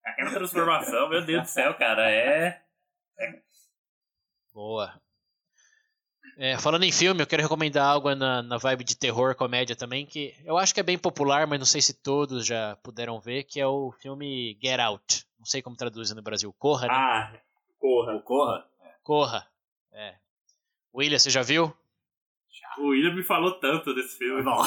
Aquela 0.04 0.30
transformação, 0.30 1.08
meu 1.08 1.24
Deus 1.24 1.42
do 1.42 1.48
céu, 1.48 1.74
cara, 1.74 2.08
é. 2.08 2.62
Boa. 4.54 5.02
É, 6.40 6.56
falando 6.56 6.84
em 6.84 6.92
filme, 6.92 7.20
eu 7.20 7.26
quero 7.26 7.42
recomendar 7.42 7.84
algo 7.84 8.14
na, 8.14 8.42
na 8.42 8.58
vibe 8.58 8.84
de 8.84 8.96
terror, 8.96 9.34
comédia 9.34 9.74
também, 9.74 10.06
que 10.06 10.32
eu 10.44 10.56
acho 10.56 10.72
que 10.72 10.78
é 10.78 10.84
bem 10.84 10.96
popular, 10.96 11.48
mas 11.48 11.58
não 11.58 11.66
sei 11.66 11.82
se 11.82 11.92
todos 11.92 12.46
já 12.46 12.76
puderam 12.76 13.18
ver, 13.18 13.42
que 13.42 13.58
é 13.58 13.66
o 13.66 13.90
filme 13.90 14.56
Get 14.62 14.78
Out. 14.78 15.26
Não 15.36 15.44
sei 15.44 15.60
como 15.60 15.74
traduzir 15.76 16.14
no 16.14 16.22
Brasil. 16.22 16.54
Corra, 16.56 16.86
né? 16.86 16.94
Ah, 16.94 17.32
corra. 17.80 18.20
Corra? 18.20 18.66
Corra. 19.02 19.48
É. 19.92 20.14
William, 20.94 21.18
você 21.18 21.28
já 21.28 21.42
viu? 21.42 21.76
O 22.78 22.90
William 22.90 23.14
me 23.16 23.24
falou 23.24 23.58
tanto 23.58 23.92
desse 23.92 24.16
filme. 24.18 24.40
Bom. 24.44 24.62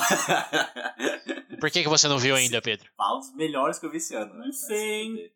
Por 1.57 1.71
que, 1.71 1.83
que 1.83 1.89
você 1.89 2.09
não 2.09 2.19
viu 2.19 2.35
ainda, 2.35 2.61
Pedro? 2.61 2.89
Fala 2.97 3.17
os 3.19 3.33
melhores 3.33 3.79
que 3.79 3.85
eu 3.85 3.91
vi 3.91 3.97
esse 3.97 4.13
ano. 4.13 4.33
né? 4.33 4.45
Não 4.45 4.51
sei, 4.51 5.01
hein? 5.03 5.31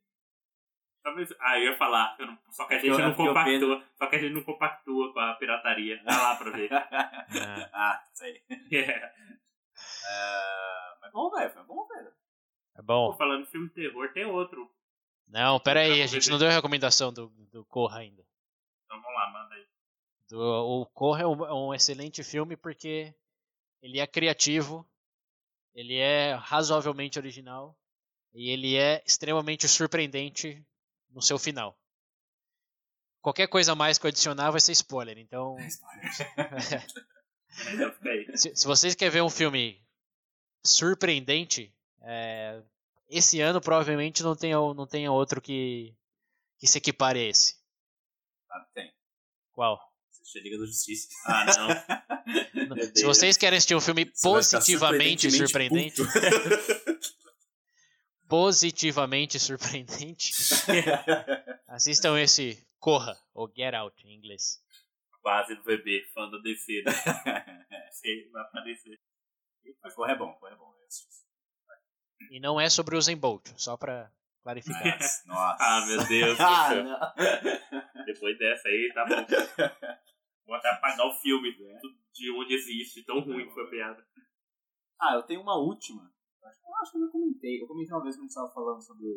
Talvez- 1.05 1.33
Ah, 1.39 1.59
eu 1.59 1.65
ia 1.71 1.77
falar. 1.77 2.15
eu 2.19 2.25
não- 2.25 2.39
Só 2.49 2.65
que 2.65 2.73
a 2.73 2.79
gente 2.79 2.89
eu- 2.89 2.97
não 2.99 3.13
compactua. 3.13 3.83
Só 3.95 4.07
que 4.07 4.15
a 4.15 4.19
gente 4.19 4.33
não 4.33 4.43
compactua 4.43 5.13
com 5.13 5.19
a 5.19 5.33
pirataria. 5.35 6.01
Vai 6.03 6.15
lá 6.17 6.35
pra 6.35 6.49
ver. 6.51 6.69
Ah, 7.73 8.03
sei. 8.13 8.41
É. 8.73 9.13
Ah, 10.09 10.97
mas 11.01 11.11
bom, 11.11 11.29
velho. 11.31 11.51
Foi 11.51 11.63
bom, 11.63 11.87
velho. 11.87 12.11
é 12.77 12.81
bom. 12.81 13.13
falando 13.17 13.43
em 13.43 13.45
filme 13.45 13.67
de 13.69 13.73
terror, 13.75 14.11
tem 14.13 14.25
outro. 14.25 14.69
Não, 15.27 15.59
pera 15.59 15.81
aí, 15.81 16.01
a 16.01 16.07
gente 16.07 16.29
não 16.29 16.37
deu 16.37 16.47
a 16.47 16.51
recomendação 16.51 17.11
do, 17.13 17.27
do 17.51 17.63
Corra 17.65 17.99
ainda. 17.99 18.25
Então 18.85 19.01
vamos 19.01 19.15
lá, 19.15 19.29
manda 19.31 19.55
aí. 19.55 19.65
Do- 20.29 20.81
o 20.81 20.85
Corra 20.87 21.21
é 21.21 21.27
um, 21.27 21.45
é 21.45 21.53
um 21.53 21.73
excelente 21.73 22.23
filme 22.23 22.55
porque 22.57 23.13
ele 23.81 23.99
é 23.99 24.07
criativo, 24.07 24.87
ele 25.73 25.97
é 25.97 26.33
razoavelmente 26.33 27.17
original 27.19 27.75
e 28.33 28.49
ele 28.49 28.75
é 28.75 29.03
extremamente 29.05 29.67
surpreendente 29.67 30.63
no 31.15 31.21
seu 31.21 31.39
final. 31.39 31.79
Qualquer 33.21 33.47
coisa 33.47 33.71
a 33.71 33.75
mais 33.75 33.97
que 33.97 34.05
eu 34.05 34.09
adicionar 34.09 34.51
vai 34.51 34.59
ser 34.59 34.73
spoiler, 34.73 35.17
então 35.17 35.55
fica 37.47 37.97
aí. 38.05 38.37
se, 38.37 38.55
se 38.55 38.67
vocês 38.67 38.93
querem 38.93 39.13
ver 39.13 39.23
um 39.23 39.29
filme 39.29 39.83
surpreendente, 40.63 41.73
é, 42.03 42.61
esse 43.09 43.39
ano 43.39 43.61
provavelmente 43.61 44.21
não 44.21 44.35
tenha, 44.35 44.57
não 44.57 44.85
tenha 44.85 45.11
outro 45.11 45.41
que, 45.41 45.95
que 46.59 46.67
se 46.67 46.77
equipare 46.77 47.17
a 47.17 47.23
esse. 47.23 47.55
Ah, 48.51 48.67
tem. 48.75 48.93
Qual? 49.53 49.79
Assistir 50.11 50.41
Liga 50.41 50.59
da 50.59 50.65
Justiça. 50.65 51.07
Ah, 51.25 51.45
não. 51.45 51.95
Se 52.93 53.05
vocês 53.05 53.37
querem 53.37 53.57
assistir 53.57 53.75
um 53.75 53.81
filme 53.81 54.05
Você 54.05 54.21
positivamente 54.21 55.31
surpreendente. 55.31 56.01
positivamente 58.27 59.39
surpreendente, 59.39 60.31
assistam 61.67 62.19
esse 62.19 62.65
Corra, 62.79 63.17
ou 63.33 63.51
Get 63.55 63.73
Out 63.73 64.07
em 64.07 64.15
inglês. 64.15 64.63
Base 65.23 65.55
do 65.55 65.63
bebê, 65.63 66.05
fã 66.13 66.29
do 66.29 66.41
DC. 66.41 66.83
Né? 66.83 66.91
Sei, 67.91 68.29
vai 68.29 68.43
pra 68.51 68.61
DC. 68.61 68.99
Mas 69.83 69.95
Corra 69.95 70.11
é 70.11 70.15
bom, 70.15 70.33
Corra 70.33 70.53
é 70.53 70.55
bom. 70.55 70.75
E 72.31 72.39
não 72.39 72.59
é 72.59 72.69
sobre 72.69 72.95
o 72.95 73.01
Zen 73.01 73.17
Bolt, 73.17 73.47
só 73.55 73.77
pra 73.77 74.11
clarificar. 74.43 74.97
Nossa. 75.25 75.25
Ah, 75.59 75.85
meu 75.85 76.05
Deus 76.07 76.39
Ah. 76.39 77.13
Depois 78.05 78.37
dessa 78.37 78.67
aí, 78.67 78.91
tá 78.93 79.05
bom. 79.05 79.25
Vou 80.45 80.55
até 80.55 80.69
apagar 80.69 81.07
o 81.07 81.13
filme 81.13 81.51
de 82.13 82.31
onde 82.31 82.53
existe, 82.53 83.03
tão 83.03 83.19
ruim 83.19 83.47
que 83.47 83.53
foi 83.53 83.63
a 83.63 83.69
piada. 83.69 84.07
Ah, 84.99 85.15
eu 85.15 85.23
tenho 85.23 85.41
uma 85.41 85.57
última. 85.57 86.11
Eu 86.45 86.49
acho- 86.49 86.61
Eu 86.65 86.75
acho 86.77 86.91
que 86.91 86.97
eu 86.97 87.05
já 87.05 87.11
comentei. 87.11 87.61
Eu 87.61 87.67
comentei 87.67 87.93
uma 87.95 88.03
vez 88.03 88.15
quando 88.15 88.21
a 88.21 88.27
gente 88.27 88.29
estava 88.37 88.49
falando 88.53 88.81
sobre 88.81 89.07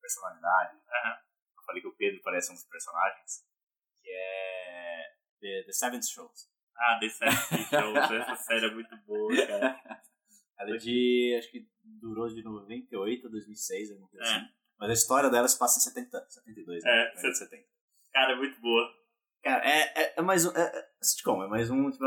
personalidade. 0.00 0.76
Eu 1.56 1.62
falei 1.64 1.82
que 1.82 1.88
o 1.88 1.96
Pedro 1.96 2.20
parece 2.22 2.50
um 2.50 2.54
dos 2.54 2.64
personagens. 2.64 3.44
Que 4.02 4.10
é 4.10 5.02
The, 5.40 5.62
The 5.66 5.72
Seventh 5.72 6.04
Shows. 6.06 6.50
Ah, 6.76 6.98
The 7.00 7.08
Seven 7.08 7.64
Shows, 7.68 8.10
essa 8.12 8.36
série 8.36 8.66
é 8.66 8.70
muito 8.74 8.96
boa, 9.04 9.46
cara. 9.46 9.80
Ela 10.58 10.74
é 10.74 10.76
de. 10.76 11.36
Acho 11.38 11.50
que 11.50 11.68
durou 11.84 12.26
de 12.28 12.42
98 12.42 13.26
a 13.26 13.30
2006, 13.30 13.90
alguma 13.90 14.08
coisa 14.08 14.24
É. 14.24 14.28
assim. 14.36 14.46
Mas 14.78 14.90
a 14.90 14.92
história 14.92 15.30
dela 15.30 15.48
se 15.48 15.58
passa 15.58 15.78
em 15.78 15.82
70, 15.82 16.24
72, 16.30 16.82
né? 16.84 16.90
É, 16.90 17.04
Década 17.10 17.30
de 17.30 17.38
70. 17.38 17.68
Cara, 18.12 18.32
é 18.32 18.36
muito 18.36 18.60
boa. 18.60 18.88
Cara, 19.42 19.64
é, 19.68 20.02
é, 20.02 20.14
é 20.18 20.22
mais 20.22 20.44
um. 20.46 20.50
É, 20.56 20.60
é 20.62 20.88
sitcom, 21.02 21.42
é 21.42 21.48
mais 21.48 21.70
um. 21.70 21.90
Tipo, 21.90 22.04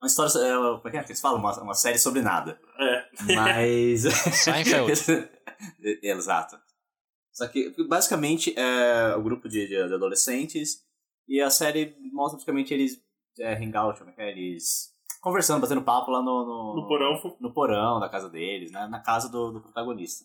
uma 0.00 0.06
história. 0.06 0.30
É, 0.30 0.54
como 0.54 0.88
é 0.88 0.90
que 0.90 0.96
é 0.96 1.02
que 1.02 1.10
eles 1.10 1.20
falam? 1.20 1.38
Uma, 1.38 1.62
uma 1.62 1.74
série 1.74 1.98
sobre 1.98 2.22
nada. 2.22 2.60
É. 2.78 3.34
Mas. 3.34 4.02
Seinfeld. 4.34 4.92
Exato. 6.02 6.58
Só 7.32 7.46
que, 7.46 7.72
basicamente, 7.88 8.52
é 8.58 9.14
o 9.16 9.22
grupo 9.22 9.48
de, 9.48 9.68
de 9.68 9.76
adolescentes 9.76 10.84
e 11.28 11.40
a 11.40 11.50
série 11.50 11.94
mostra 12.12 12.36
basicamente 12.36 12.74
eles 12.74 13.00
é, 13.38 13.54
hangout, 13.54 13.98
como 13.98 14.10
é 14.10 14.14
que 14.14 14.20
é? 14.22 14.30
Eles 14.30 14.92
conversando, 15.20 15.60
batendo 15.60 15.82
papo 15.82 16.10
lá 16.10 16.20
no... 16.20 16.44
No, 16.44 16.74
No 16.76 16.88
porão. 16.88 17.36
No 17.40 17.52
porão 17.52 18.00
da 18.00 18.08
casa 18.08 18.28
deles, 18.28 18.72
né? 18.72 18.86
na 18.88 19.00
casa 19.00 19.28
do, 19.28 19.52
do 19.52 19.60
protagonista. 19.60 20.24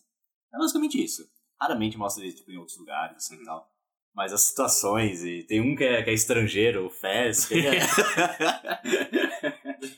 É 0.52 0.58
basicamente 0.58 1.02
isso. 1.02 1.22
Raramente 1.60 1.96
mostra 1.96 2.22
eles 2.24 2.34
tipo, 2.34 2.50
em 2.50 2.56
outros 2.56 2.78
lugares, 2.78 3.16
assim 3.16 3.40
e 3.40 3.44
tal. 3.44 3.68
Mas 4.14 4.32
as 4.32 4.42
situações, 4.42 5.24
e 5.24 5.42
tem 5.42 5.60
um 5.60 5.74
que 5.76 5.84
é, 5.84 6.02
que 6.02 6.10
é 6.10 6.14
estrangeiro, 6.14 6.86
o 6.86 6.90
Fez, 6.90 7.46
que 7.46 7.66
é... 7.66 7.80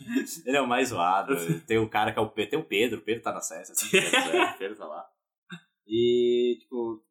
ele 0.47 0.57
é 0.57 0.61
o 0.61 0.69
mais 0.69 0.89
zoado. 0.89 1.35
Tem 1.67 1.79
o 1.79 1.89
cara 1.89 2.13
que 2.13 2.19
é 2.19 2.23
o 2.23 2.31
Pedro, 2.31 2.51
tem 2.51 2.59
o 2.61 2.65
Pedro, 2.65 2.99
o 2.99 3.03
Pedro 3.03 3.23
tá 3.23 3.33
na 3.33 3.41
cesta, 3.41 3.73
assim, 3.73 3.87
o 3.87 3.91
Pedro, 3.91 4.17
é, 4.37 4.51
o 4.51 4.59
Pedro 4.59 4.77
tá 4.77 4.87
lá. 4.87 5.05
E, 5.87 6.59
tipo, 6.61 7.05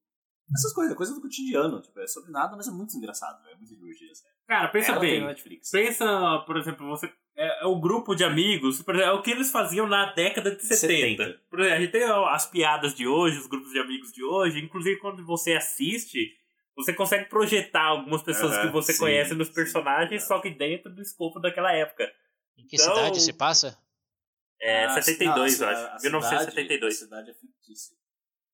essas 0.54 0.74
coisas, 0.74 0.96
coisa 0.96 1.14
do 1.14 1.22
cotidiano, 1.22 1.82
tipo, 1.82 2.00
é 2.00 2.08
sobre 2.08 2.32
nada, 2.32 2.56
mas 2.56 2.68
é 2.68 2.72
muito 2.72 2.96
engraçado, 2.96 3.40
é 3.50 3.56
muito 3.56 3.74
divertido, 3.74 4.12
assim. 4.12 4.28
Cara, 4.48 4.68
pensa 4.68 4.92
Ela 4.92 5.00
bem. 5.00 5.26
Netflix. 5.26 5.72
Pensa, 5.72 6.44
por 6.46 6.58
exemplo, 6.58 6.88
você. 6.88 7.12
É, 7.38 7.64
é 7.64 7.66
o 7.66 7.80
grupo 7.80 8.16
de 8.16 8.24
amigos, 8.24 8.82
por 8.82 8.96
exemplo, 8.96 9.12
é 9.12 9.14
o 9.14 9.22
que 9.22 9.32
eles 9.32 9.52
faziam 9.52 9.88
na 9.88 10.14
década 10.14 10.56
de 10.56 10.62
70. 10.62 11.24
70. 11.24 11.42
Por 11.50 11.60
exemplo, 11.60 11.78
a 11.78 11.82
gente 11.82 11.92
tem 11.92 12.04
as 12.04 12.50
piadas 12.50 12.94
de 12.94 13.08
hoje, 13.08 13.40
os 13.40 13.48
grupos 13.48 13.72
de 13.72 13.80
amigos 13.80 14.12
de 14.12 14.24
hoje, 14.24 14.64
inclusive 14.64 15.00
quando 15.00 15.26
você 15.26 15.54
assiste, 15.54 16.32
você 16.76 16.94
consegue 16.94 17.26
projetar 17.26 17.86
algumas 17.86 18.22
pessoas 18.22 18.54
Aham, 18.54 18.68
que 18.68 18.74
você 18.74 18.94
sim, 18.94 19.00
conhece 19.00 19.34
nos 19.34 19.48
sim. 19.48 19.54
personagens, 19.54 20.28
só 20.28 20.40
que 20.40 20.50
dentro 20.50 20.94
do 20.94 21.02
escopo 21.02 21.40
daquela 21.40 21.74
época. 21.74 22.10
Em 22.58 22.66
que 22.68 22.76
Então- 22.76 22.96
cidade 22.96 23.22
se 23.22 23.34
passa? 23.34 23.78
É 24.62 24.86
Ah, 24.86 25.02
72, 25.02 25.60
não, 25.60 25.68
eu 25.70 25.76
acho. 25.78 25.88
a 25.98 26.00
1972. 26.02 26.98
Cidade, 26.98 27.30
a 27.30 27.34
cidade 27.34 27.46
é 27.46 27.48
fictícia. 27.48 27.96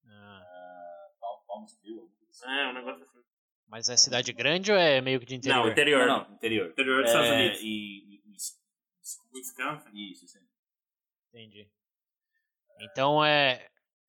Ah, 0.08 1.08
Pal- 1.20 1.44
Palmsville, 1.48 2.00
alguma 2.00 2.16
coisa 2.18 2.32
assim. 2.32 2.52
É, 2.60 2.68
um 2.68 2.74
negócio 2.74 3.04
assim. 3.04 3.12
mas 3.68 3.88
é 3.90 3.96
cidade 3.96 4.34
grande 4.34 4.72
ou 4.72 4.78
é 4.78 5.00
meio 5.00 5.20
que 5.20 5.26
de 5.26 5.36
interior? 5.36 5.64
Não, 5.66 5.72
interior. 5.72 6.08
Não, 6.08 6.28
não, 6.28 6.36
interior. 6.36 6.70
Interior 6.72 7.04
dos 7.04 7.12
é, 7.12 7.14
Estados 7.14 7.30
Unidos. 7.32 7.60
E, 7.62 7.66
e, 7.66 8.16
e- 8.16 9.38
Wisconsin. 9.38 10.12
isso, 10.12 10.26
isso 10.26 10.38
aí. 10.38 10.44
Entendi. 11.30 11.70
Então 12.82 13.24
é, 13.24 13.68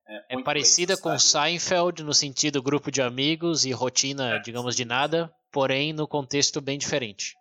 É, 0.09 0.35
é 0.37 0.43
parecida 0.43 0.97
com. 0.97 1.17
Seinfeld 1.19 2.03
no 2.03 2.13
sentido 2.13 2.61
grupo 2.61 2.91
de 2.91 3.01
amigos 3.01 3.65
e 3.65 3.71
rotina, 3.71 4.37
É. 4.37 4.39
digamos, 4.41 4.75
de 4.75 4.85
nada, 4.85 5.33
porém 5.53 5.93
no 5.93 6.09
contexto 6.09 6.61
bem 6.61 6.77
diferente. 6.77 7.37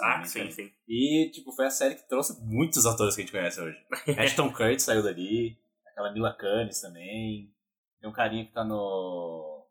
Ah, 0.00 0.24
Sim, 0.24 0.50
sim. 0.50 0.72
E, 0.88 1.30
tipo, 1.32 1.52
foi 1.52 1.66
a 1.66 1.70
série 1.70 1.94
que 1.94 2.08
trouxe 2.08 2.40
muitos 2.42 2.86
atores 2.86 3.14
que 3.14 3.20
a 3.20 3.24
gente 3.24 3.32
conhece 3.32 3.60
hoje. 3.60 3.76
Ashton 4.18 4.50
Kutcher 4.50 4.80
saiu 4.80 5.02
dali, 5.02 5.58
aquela 5.86 6.12
Mila 6.12 6.32
Kunis 6.32 6.80
também. 6.80 7.52
Tem 8.00 8.08
um 8.08 8.12
carinha 8.12 8.46
que 8.46 8.52
tá 8.52 8.64
no... 8.64 9.66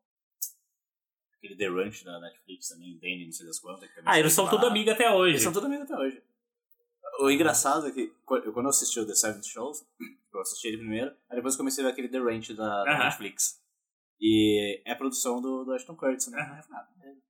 Aquele 1.38 1.56
The 1.56 1.68
Ranch 1.70 2.04
da 2.04 2.20
Netflix 2.20 2.70
também, 2.70 3.00
Danny, 3.00 3.26
não 3.26 3.32
sei 3.32 3.48
das 3.48 3.60
quantas. 3.60 3.90
também 3.90 4.04
Ah, 4.06 4.20
eles 4.20 4.32
são 4.34 4.48
tudo 4.48 4.68
amigos 4.68 4.94
até 4.94 5.12
hoje. 5.12 5.32
Eles 5.34 5.44
são 5.44 5.52
tudo 5.54 5.66
amigos 5.66 5.86
até 5.86 5.98
hoje. 6.00 6.22
O 7.20 7.30
engraçado 7.30 7.88
é 7.88 7.92
que 7.92 8.08
quando 8.26 8.46
eu 8.46 8.70
assisti 8.70 9.00
o 9.00 9.06
The 9.08 9.16
Seventh 9.16 9.46
Shows, 9.46 9.84
eu 10.34 10.40
assisti 10.40 10.68
ele 10.68 10.78
primeiro, 10.78 11.12
aí 11.30 11.36
depois 11.36 11.56
comecei 11.56 11.84
a 11.84 11.88
ver 11.88 11.94
aquele 11.94 12.10
The 12.10 12.20
Ranch 12.20 12.54
da, 12.54 12.84
da 12.84 12.92
Aham. 12.92 13.04
Netflix. 13.06 13.60
E 14.20 14.82
é 14.86 14.94
produção 14.96 15.42
do, 15.42 15.66
do 15.66 15.74
Ashton 15.74 15.96
Kutcher, 15.96 16.32
né? 16.32 16.42
Aham. 16.42 16.52
Aí 16.54 16.60
eu 16.60 16.64
falei, 16.64 16.80
ah, 16.80 16.88
beleza. 16.96 17.22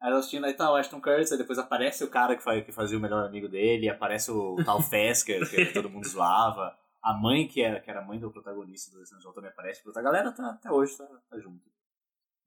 Aí 0.00 0.10
eu 0.12 0.18
assistindo, 0.18 0.44
aí 0.44 0.52
tá 0.54 0.70
o 0.70 0.76
Ashton 0.76 1.00
Kutcher, 1.00 1.32
aí 1.32 1.38
depois 1.38 1.58
aparece 1.58 2.04
o 2.04 2.10
cara 2.10 2.36
que, 2.36 2.42
fa- 2.42 2.60
que 2.60 2.70
fazia 2.70 2.98
o 2.98 3.00
melhor 3.00 3.24
amigo 3.24 3.48
dele, 3.48 3.88
aparece 3.88 4.30
o 4.30 4.56
tal 4.64 4.80
Fez, 4.82 5.22
que, 5.22 5.44
todo 5.72 5.88
mundo 5.90 6.06
zoava. 6.06 6.76
A 7.02 7.14
mãe, 7.14 7.46
que 7.48 7.62
era, 7.62 7.80
que 7.80 7.88
era 7.90 8.00
a 8.00 8.04
mãe 8.04 8.18
do 8.18 8.30
protagonista 8.30 8.90
do 8.96 9.22
Show, 9.22 9.32
também 9.32 9.50
aparece. 9.50 9.82
A 9.94 10.02
galera 10.02 10.32
tá, 10.32 10.50
até 10.50 10.70
hoje 10.70 10.96
tá, 10.98 11.06
tá 11.30 11.38
junto. 11.38 11.64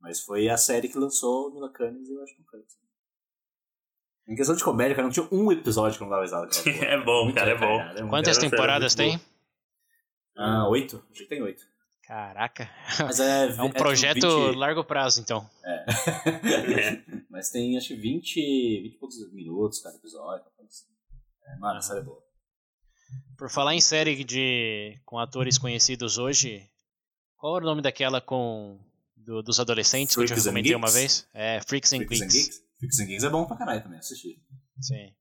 Mas 0.02 0.22
foi 0.22 0.48
a 0.50 0.58
série 0.58 0.88
que 0.90 0.98
lançou 0.98 1.48
o 1.50 1.54
Mila 1.54 1.72
Kunis 1.74 2.08
e 2.10 2.14
o 2.14 2.22
Ashton 2.24 2.44
Kutcher. 2.44 2.80
Em 4.28 4.36
questão 4.36 4.56
de 4.56 4.64
comédia, 4.64 4.96
cara, 4.96 5.08
não 5.08 5.14
tinha 5.14 5.28
um 5.32 5.52
episódio 5.52 5.98
que 5.98 6.04
não 6.04 6.10
dava 6.12 6.22
risada. 6.22 6.48
porra. 6.48 6.62
É 6.86 6.98
bom, 7.04 7.34
cara, 7.34 7.50
é 7.52 7.56
bom. 7.56 8.10
Quantas 8.10 8.38
é 8.38 8.42
temporadas 8.42 8.94
tem? 8.94 9.20
Ah, 10.38 10.68
oito? 10.70 11.04
Acho 11.12 11.24
que 11.24 11.30
tem 11.30 11.42
oito. 11.42 11.64
Caraca. 12.10 12.68
Mas 13.02 13.20
é, 13.20 13.46
É 13.56 13.62
um 13.62 13.68
tipo 13.68 13.78
projeto 13.78 14.48
20 14.48 14.56
largo 14.58 14.84
prazo, 14.84 15.22
então. 15.22 15.48
É. 15.64 15.86
Mas 17.30 17.52
tem 17.52 17.78
acho 17.78 17.90
que 17.90 17.96
20, 17.96 18.36
20 18.82 18.96
e 18.96 18.98
poucos 19.00 19.32
minutos 19.32 19.80
cada 19.80 19.96
episódio. 19.96 20.44
uma 20.44 20.52
coisa 20.56 20.68
assim. 20.72 20.88
É, 21.46 21.56
mano, 21.60 21.78
a 21.78 21.82
série 21.82 22.00
é 22.00 22.04
boa. 22.04 22.20
Por 23.38 23.48
falar 23.52 23.76
em 23.76 23.80
série 23.82 24.24
de 24.24 25.00
com 25.06 25.20
atores 25.20 25.60
conhecidos 25.60 26.18
hoje, 26.18 26.68
qual 27.38 27.58
era 27.58 27.66
o 27.66 27.70
nome 27.70 27.84
daquela 27.84 28.20
com 28.20 28.80
do- 29.16 29.44
dos 29.44 29.60
adolescentes 29.60 30.16
que 30.16 30.22
eu 30.24 30.28
Freaks 30.28 30.44
já 30.46 30.50
comentei 30.50 30.74
uma 30.76 30.88
Geeks? 30.88 31.00
vez? 31.00 31.28
É, 31.32 31.62
Freaks 31.62 31.94
and 31.94 31.98
Freaks 31.98 32.22
and 32.22 32.26
Geeks. 32.28 32.34
Geeks. 32.48 32.62
Freaks 32.80 33.00
and 33.02 33.06
Geeks 33.06 33.24
é 33.24 33.30
bom 33.30 33.46
pra 33.46 33.56
caralho 33.56 33.84
também, 33.84 34.00
assisti. 34.00 34.42
Sim. 34.82 35.14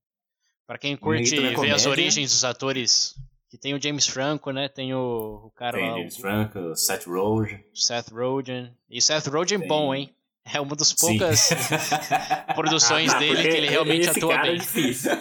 Pra 0.67 0.79
quem 0.79 0.97
curte 0.97 1.37
é 1.39 1.55
ver 1.55 1.71
as 1.73 1.85
origens 1.85 2.31
dos 2.31 2.45
atores, 2.45 3.15
que 3.49 3.57
tem 3.59 3.75
o 3.75 3.81
James 3.81 4.07
Franco, 4.07 4.51
né? 4.51 4.69
Tem 4.69 4.93
o, 4.95 5.47
o 5.47 5.51
cara 5.53 5.79
Tem 5.79 5.89
lá, 5.91 5.97
James 5.97 6.17
o 6.17 6.21
Franco, 6.21 6.77
Seth 6.77 7.07
Rogen. 7.07 7.65
Seth 7.75 8.09
Rogen. 8.11 8.77
E 8.91 9.01
Seth 9.01 9.27
Rogen 9.29 9.61
Tem. 9.61 9.69
bom, 9.69 9.95
hein? 9.95 10.15
É 10.45 10.61
uma 10.61 10.75
das 10.77 10.93
poucas 10.95 11.51
produções 12.55 13.13
Ah, 13.13 13.19
dele 13.19 13.43
que 13.43 13.49
ele 13.57 13.69
realmente 13.69 14.09
esse 14.09 14.19
atua 14.19 14.35
cara 14.35 14.43
bem. 14.49 14.55
É 14.55 14.59
difícil. 14.59 15.11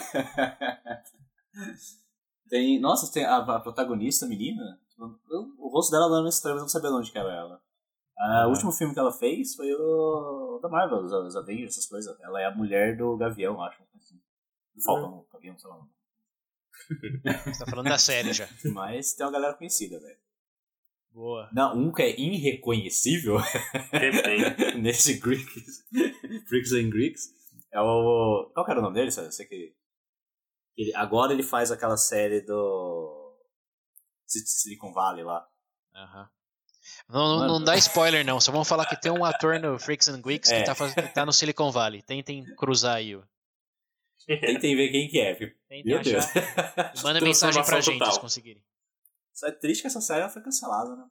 tem, 2.50 2.80
nossa, 2.80 3.12
tem 3.12 3.26
a, 3.26 3.38
a 3.38 3.60
protagonista, 3.60 4.26
a 4.26 4.30
menina. 4.30 4.80
eu- 4.98 5.54
o 5.58 5.68
rosto 5.70 5.92
dela 5.92 6.10
dando 6.10 6.30
estranho, 6.30 6.56
mas 6.56 6.62
eu 6.62 6.66
não 6.66 6.70
sabia 6.70 6.90
de 6.90 6.96
onde 6.96 7.12
que 7.12 7.18
era 7.18 7.34
ela. 7.34 7.62
Ah, 8.18 8.48
O 8.48 8.52
último 8.52 8.72
filme 8.72 8.94
que 8.94 9.00
ela 9.00 9.12
fez 9.12 9.54
foi 9.56 9.72
o 9.74 10.60
da 10.62 10.70
Marvel, 10.70 11.00
os, 11.04 11.12
os 11.12 11.36
Avengers, 11.36 11.74
essas 11.74 11.88
coisas. 11.88 12.18
Ela 12.22 12.42
é 12.42 12.46
a 12.46 12.56
mulher 12.56 12.98
do 12.98 13.16
Gavião, 13.18 13.62
acho. 13.62 13.82
Assim. 13.96 14.16
Do 14.76 14.84
Falcão, 14.84 15.26
Gavião, 15.32 15.58
sei 15.60 15.70
lá. 15.70 15.78
Você 17.46 17.60
tá 17.66 17.70
falando 17.70 17.90
da 17.90 17.98
série 17.98 18.34
já. 18.34 18.48
Mas 18.66 19.14
tem 19.14 19.26
uma 19.26 19.32
galera 19.32 19.54
conhecida, 19.54 20.00
velho. 20.00 20.18
Boa. 21.12 21.50
Não, 21.54 21.76
um 21.78 21.92
que 21.92 22.02
é 22.04 22.20
irreconhecível 22.20 23.38
nesse 24.80 25.16
Greeks, 25.20 25.84
Freaks 26.48 26.72
and 26.74 26.90
Greeks 26.90 27.24
é 27.74 27.82
o. 27.82 28.52
Qual 28.54 28.66
que 28.66 28.72
era 28.72 28.80
o 28.80 28.84
nome 28.84 28.96
dele? 28.96 29.08
Eu 29.08 29.32
sei 29.32 29.46
que. 29.46 29.74
Ele, 30.78 30.94
agora 30.96 31.34
ele 31.34 31.44
faz 31.44 31.72
aquela 31.72 31.98
série 31.98 32.42
do. 32.42 33.36
Sil- 34.30 34.46
Silicon 34.46 34.94
Valley 34.94 35.24
lá. 35.24 35.46
Aham. 35.96 36.30
Não, 37.10 37.40
não, 37.40 37.48
não 37.48 37.64
dá 37.64 37.76
spoiler, 37.78 38.26
não. 38.26 38.40
Só 38.40 38.52
vamos 38.52 38.68
falar 38.68 38.86
que 38.86 39.00
tem 39.00 39.12
um 39.12 39.26
ator 39.26 39.60
no 39.60 39.78
Freaks 39.80 40.08
and 40.10 40.22
Geeks 40.22 40.52
É. 40.52 40.60
que, 40.64 40.66
tá 40.66 40.76
que 40.94 41.14
tá 41.14 41.26
no 41.26 41.34
Silicon 41.34 41.72
Valley. 41.72 42.02
Tentem 42.02 42.46
cruzar 42.56 42.98
aí. 42.98 43.16
ó. 43.16 43.24
Tentem 44.28 44.76
ver 44.76 44.90
quem 44.90 45.08
que 45.08 45.20
é. 45.20 45.34
Tentem 45.36 45.84
Meu 45.86 46.02
Deus. 46.02 46.24
achar. 46.26 46.94
Manda 47.04 47.22
mensagem 47.22 47.64
pra 47.64 47.80
gente 47.82 47.98
total. 47.98 48.14
se 48.14 48.20
conseguirem. 48.20 48.64
Só 49.34 49.48
é 49.48 49.52
triste 49.52 49.82
que 49.82 49.88
essa 49.88 50.02
série 50.02 50.22
ela 50.22 50.30
foi 50.30 50.42
cancelada, 50.42 50.96
né? 50.96 51.06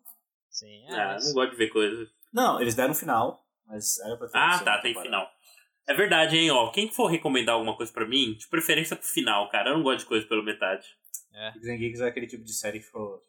Sim. 0.50 0.84
é, 0.88 0.94
Ah, 0.94 1.06
mas- 1.14 1.26
não 1.26 1.34
gosto 1.34 1.50
de 1.52 1.56
ver 1.56 1.68
coisas. 1.68 2.08
Não, 2.32 2.60
eles 2.60 2.74
deram 2.74 2.90
um 2.90 2.94
final, 2.94 3.46
mas 3.66 3.98
era 4.00 4.16
pra 4.16 4.26
ter 4.28 4.36
Ah, 4.38 4.58
tá, 4.58 4.72
tem 4.80 4.92
temporada. 4.92 5.04
final. 5.08 5.30
É 5.88 5.94
verdade, 5.94 6.36
hein, 6.36 6.50
ó. 6.50 6.70
Quem 6.72 6.90
for 6.90 7.06
recomendar 7.06 7.54
alguma 7.54 7.76
coisa 7.76 7.92
pra 7.92 8.06
mim, 8.06 8.34
de 8.34 8.48
preferência 8.48 8.96
pro 8.96 9.06
final, 9.06 9.48
cara. 9.50 9.70
Eu 9.70 9.76
não 9.76 9.82
gosto 9.84 10.00
de 10.00 10.06
coisa 10.06 10.26
pela 10.26 10.42
metade. 10.42 10.86
And 11.34 11.76
Geeks 11.76 12.00
é 12.00 12.08
aquele 12.08 12.26
tipo 12.26 12.42
de 12.44 12.52
série 12.52 12.80
que 12.80 12.86
ficou. 12.86 13.22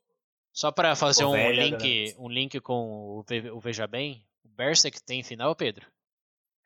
Só 0.52 0.71
pra 0.71 0.95
fazer 0.95 1.23
um 1.26 1.34
velha, 1.34 1.65
link, 1.65 2.15
um 2.17 2.28
link 2.30 2.60
com 2.62 3.23
o 3.23 3.60
Veja 3.60 3.86
Bem, 3.86 4.26
o 4.43 4.50
Berserk 4.50 5.00
tem 5.04 5.21
final, 5.21 5.56
Pedro? 5.56 5.86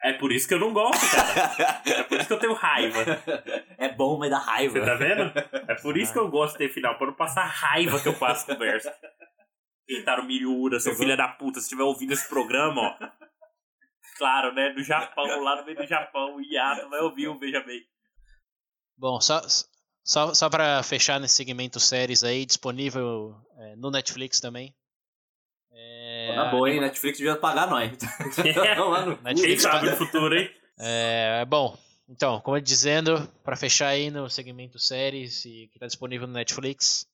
É 0.03 0.13
por 0.13 0.31
isso 0.31 0.47
que 0.47 0.53
eu 0.53 0.59
não 0.59 0.73
gosto, 0.73 0.99
cara. 1.11 1.81
É 1.85 2.03
por 2.03 2.17
isso 2.17 2.27
que 2.27 2.33
eu 2.33 2.39
tenho 2.39 2.53
raiva. 2.53 2.99
é 3.77 3.89
bom, 3.89 4.17
mas 4.17 4.31
dá 4.31 4.39
raiva. 4.39 4.79
Você 4.79 4.85
tá 4.85 4.95
vendo? 4.95 5.31
É 5.67 5.75
por 5.75 5.95
isso 5.95 6.11
que 6.11 6.19
eu 6.19 6.29
gosto 6.29 6.53
de 6.53 6.59
ter 6.59 6.73
final, 6.73 6.97
pra 6.97 7.07
não 7.07 7.13
passar 7.13 7.45
raiva 7.45 7.99
que 8.01 8.07
eu 8.07 8.17
passo 8.17 8.45
com 8.45 8.53
o 8.53 8.57
verso. 8.57 8.89
Kentaro 9.87 10.23
Miura, 10.23 10.79
seu 10.79 10.95
filho 10.95 11.15
da 11.15 11.27
puta, 11.27 11.59
se 11.59 11.65
estiver 11.65 11.83
ouvindo 11.83 12.13
esse 12.13 12.27
programa, 12.27 12.81
ó. 12.81 12.97
Claro, 14.17 14.53
né? 14.53 14.71
Do 14.71 14.83
Japão, 14.83 15.25
lá 15.43 15.57
no 15.57 15.65
meio 15.65 15.77
do 15.77 15.85
Japão, 15.85 16.35
o 16.35 16.41
Yato 16.41 16.89
vai 16.89 17.01
ouvir 17.01 17.27
o 17.27 17.37
Veja 17.37 17.61
Bem. 17.61 17.81
Bom, 18.97 19.19
só, 19.19 19.41
só, 20.03 20.33
só 20.33 20.49
pra 20.49 20.81
fechar 20.83 21.19
nesse 21.19 21.35
segmento 21.35 21.79
séries 21.79 22.23
aí, 22.23 22.45
disponível 22.45 23.35
é, 23.57 23.75
no 23.75 23.91
Netflix 23.91 24.39
também. 24.39 24.75
É, 26.31 26.35
Na 26.35 26.45
boa, 26.51 26.69
hein? 26.69 26.79
Netflix 26.79 27.17
devia 27.17 27.35
pagar 27.35 27.67
nós. 27.67 27.91
Netflix 29.23 29.41
Quem 29.41 29.59
sabe 29.59 29.89
no 29.89 29.97
futuro, 29.97 30.35
hein? 30.37 30.49
É, 30.79 31.45
bom, 31.45 31.77
então, 32.11 32.41
como 32.41 32.57
eu 32.57 32.61
dizendo, 32.61 33.25
para 33.43 33.55
fechar 33.55 33.87
aí 33.87 34.11
no 34.11 34.29
segmento 34.29 34.77
séries 34.77 35.45
e 35.45 35.67
que 35.67 35.77
está 35.77 35.87
disponível 35.87 36.27
no 36.27 36.33
Netflix, 36.33 37.07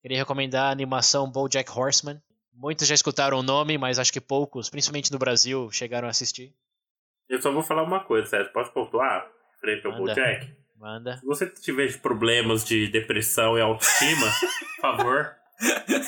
queria 0.00 0.16
recomendar 0.16 0.68
a 0.68 0.70
animação 0.70 1.30
BoJack 1.30 1.70
Horseman. 1.70 2.18
Muitos 2.54 2.88
já 2.88 2.94
escutaram 2.94 3.38
o 3.38 3.42
nome, 3.42 3.76
mas 3.76 3.98
acho 3.98 4.12
que 4.12 4.20
poucos, 4.20 4.70
principalmente 4.70 5.12
no 5.12 5.18
Brasil, 5.18 5.70
chegaram 5.70 6.08
a 6.08 6.10
assistir. 6.10 6.54
Eu 7.28 7.42
só 7.42 7.52
vou 7.52 7.62
falar 7.62 7.82
uma 7.82 8.00
coisa, 8.00 8.26
Sérgio. 8.26 8.52
Posso 8.52 8.72
pontuar 8.72 9.28
frente 9.60 9.86
ao 9.86 9.92
Manda. 9.92 10.14
BoJack? 10.14 10.56
Manda. 10.76 11.18
Se 11.18 11.26
você 11.26 11.46
tiver 11.46 12.00
problemas 12.00 12.64
de 12.64 12.88
depressão 12.88 13.58
e 13.58 13.60
autoestima, 13.60 14.26
por 14.76 14.80
favor, 14.80 15.36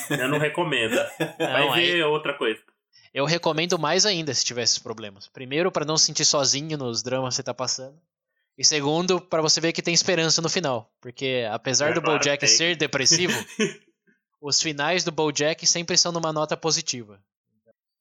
eu 0.09 0.29
não 0.29 0.37
recomendo. 0.37 0.95
Vai 1.37 1.67
não, 1.67 1.73
ver 1.73 1.95
aí... 1.95 2.03
outra 2.03 2.33
coisa. 2.33 2.61
Eu 3.13 3.25
recomendo 3.25 3.77
mais 3.77 4.05
ainda 4.05 4.33
se 4.33 4.45
tiver 4.45 4.63
esses 4.63 4.79
problemas. 4.79 5.27
Primeiro, 5.27 5.71
para 5.71 5.85
não 5.85 5.97
se 5.97 6.05
sentir 6.05 6.25
sozinho 6.25 6.77
nos 6.77 7.03
dramas 7.03 7.33
que 7.33 7.35
você 7.37 7.43
tá 7.43 7.53
passando. 7.53 7.99
E 8.57 8.63
segundo, 8.63 9.19
para 9.19 9.41
você 9.41 9.59
ver 9.59 9.73
que 9.73 9.81
tem 9.81 9.93
esperança 9.93 10.41
no 10.41 10.49
final. 10.49 10.89
Porque 11.01 11.45
apesar 11.51 11.91
é, 11.91 11.93
do 11.93 12.01
claro 12.01 12.19
BoJack 12.19 12.47
ser 12.47 12.75
depressivo, 12.75 13.33
os 14.41 14.61
finais 14.61 15.03
do 15.03 15.11
BoJack 15.11 15.65
sempre 15.67 15.97
são 15.97 16.11
numa 16.11 16.31
nota 16.31 16.55
positiva. 16.55 17.21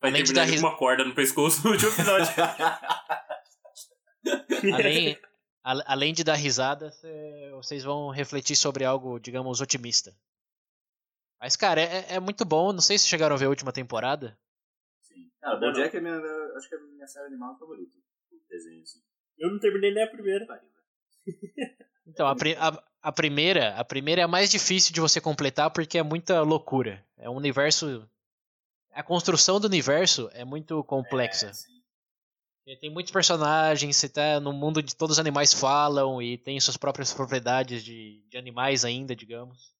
Vai 0.00 0.10
além 0.10 0.22
de 0.22 0.32
dar 0.32 0.44
ris... 0.44 0.60
uma 0.60 0.76
corda 0.76 1.04
no 1.04 1.14
pescoço 1.14 1.62
no 1.64 1.72
último 1.72 1.90
episódio. 1.90 2.32
além, 4.74 5.18
a, 5.62 5.92
além 5.92 6.14
de 6.14 6.24
dar 6.24 6.34
risada, 6.34 6.92
vocês 7.52 7.82
vão 7.82 8.10
refletir 8.10 8.56
sobre 8.56 8.84
algo, 8.84 9.18
digamos, 9.18 9.60
otimista. 9.60 10.14
Mas, 11.40 11.56
cara, 11.56 11.80
é, 11.80 12.14
é 12.14 12.20
muito 12.20 12.44
bom. 12.44 12.72
Não 12.72 12.80
sei 12.80 12.98
se 12.98 13.08
chegaram 13.08 13.34
a 13.34 13.38
ver 13.38 13.46
a 13.46 13.48
última 13.48 13.72
temporada. 13.72 14.38
Sim. 15.00 15.30
Cara, 15.40 15.56
o 15.56 15.60
BoJack 15.60 15.96
é 15.96 16.00
minha, 16.00 16.16
acho 16.56 16.68
que 16.68 16.74
é 16.74 16.78
a 16.78 16.82
minha 16.82 17.06
série 17.06 17.26
animal 17.26 17.58
favorita. 17.58 17.96
O 18.30 18.48
desenho, 18.48 18.82
assim. 18.82 19.00
Eu 19.38 19.50
não 19.50 19.58
terminei 19.58 19.92
nem 19.94 20.04
a 20.04 20.08
primeira. 20.08 20.46
Então, 22.06 22.26
a, 22.26 22.32
a, 22.32 22.82
a, 23.02 23.12
primeira, 23.12 23.76
a 23.76 23.84
primeira 23.84 24.22
é 24.22 24.24
a 24.24 24.28
mais 24.28 24.50
difícil 24.50 24.92
de 24.92 25.00
você 25.00 25.20
completar 25.20 25.70
porque 25.70 25.96
é 25.96 26.02
muita 26.02 26.42
loucura. 26.42 27.06
É 27.16 27.30
um 27.30 27.36
universo. 27.36 28.08
A 28.90 29.00
construção 29.00 29.60
do 29.60 29.68
universo 29.68 30.28
é 30.32 30.44
muito 30.44 30.82
complexa. 30.82 31.52
É, 32.66 32.74
tem 32.74 32.90
muitos 32.90 33.12
personagens, 33.12 33.96
você 33.96 34.08
tá 34.08 34.40
no 34.40 34.52
mundo 34.52 34.82
de 34.82 34.96
todos 34.96 35.16
os 35.16 35.20
animais 35.20 35.54
falam 35.54 36.20
e 36.20 36.36
tem 36.36 36.58
suas 36.58 36.76
próprias 36.76 37.12
propriedades 37.12 37.84
de, 37.84 38.24
de 38.28 38.36
animais 38.36 38.84
ainda, 38.84 39.14
digamos. 39.14 39.72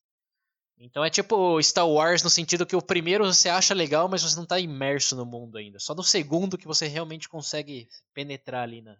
Então 0.80 1.04
é 1.04 1.10
tipo 1.10 1.62
Star 1.62 1.86
Wars 1.86 2.22
no 2.22 2.30
sentido 2.30 2.66
que 2.66 2.74
o 2.74 2.82
primeiro 2.82 3.24
você 3.24 3.48
acha 3.48 3.74
legal, 3.74 4.08
mas 4.08 4.22
você 4.22 4.34
não 4.34 4.44
está 4.44 4.58
imerso 4.58 5.14
no 5.14 5.26
mundo 5.26 5.58
ainda. 5.58 5.78
Só 5.78 5.94
no 5.94 6.02
segundo 6.02 6.56
que 6.56 6.66
você 6.66 6.86
realmente 6.86 7.28
consegue 7.28 7.86
penetrar 8.14 8.62
ali 8.62 8.80
na, 8.80 8.96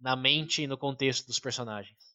na 0.00 0.16
mente 0.16 0.62
e 0.62 0.66
no 0.66 0.78
contexto 0.78 1.26
dos 1.26 1.38
personagens 1.38 2.12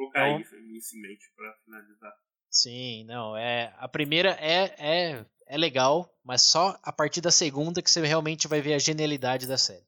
colocar 0.00 0.28
então, 0.28 0.40
isso 0.74 0.96
em 0.96 1.02
mente 1.02 1.30
pra 1.36 1.54
finalizar. 1.64 2.12
Sim, 2.50 3.04
não, 3.04 3.36
é 3.36 3.72
a 3.78 3.88
primeira 3.88 4.30
é, 4.40 4.74
é 4.78 5.26
é 5.46 5.56
legal, 5.56 6.08
mas 6.24 6.42
só 6.42 6.78
a 6.80 6.92
partir 6.92 7.20
da 7.20 7.32
segunda 7.32 7.82
que 7.82 7.90
você 7.90 8.06
realmente 8.06 8.46
vai 8.46 8.60
ver 8.60 8.74
a 8.74 8.78
genialidade 8.78 9.48
da 9.48 9.58
série. 9.58 9.84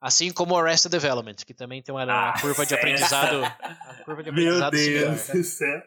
Assim 0.00 0.32
como 0.32 0.54
o 0.54 0.56
Arrested 0.56 0.92
Development, 0.92 1.34
que 1.44 1.52
também 1.52 1.82
tem 1.82 1.92
uma, 1.92 2.04
ah, 2.04 2.40
curva 2.40 2.64
de 2.64 2.72
aprendizado, 2.72 3.40
curva 4.04 4.22
de 4.22 4.30
aprendizado 4.30 4.74
Meu 4.74 4.84
Deus 4.84 5.46
céu. 5.48 5.82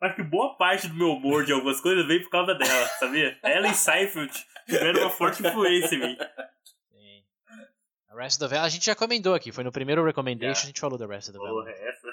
Acho 0.00 0.16
que 0.16 0.22
boa 0.22 0.56
parte 0.56 0.88
do 0.88 0.94
meu 0.94 1.12
humor 1.12 1.44
de 1.44 1.52
algumas 1.52 1.80
coisas 1.80 2.06
vem 2.06 2.22
por 2.22 2.30
causa 2.30 2.54
dela, 2.54 2.86
sabia? 3.00 3.38
Ela 3.42 3.68
e 3.68 3.74
Seinfeld 3.74 4.32
tiveram 4.66 5.00
uma 5.00 5.10
forte 5.10 5.44
influência 5.44 5.96
em 5.96 5.98
mim. 5.98 6.18
Rest 8.16 8.42
of 8.42 8.52
the 8.52 8.58
a 8.58 8.68
gente 8.68 8.86
já 8.86 8.96
comentou 8.96 9.32
aqui, 9.34 9.52
foi 9.52 9.62
no 9.62 9.70
primeiro 9.70 10.04
recommendation 10.04 10.64
a 10.64 10.66
gente 10.66 10.80
falou 10.80 10.98
da 10.98 11.06
Rest 11.06 11.28
of 11.28 11.38
the 11.38 11.44
Porra, 11.44 11.70
é 11.70 11.88
essa. 11.88 12.08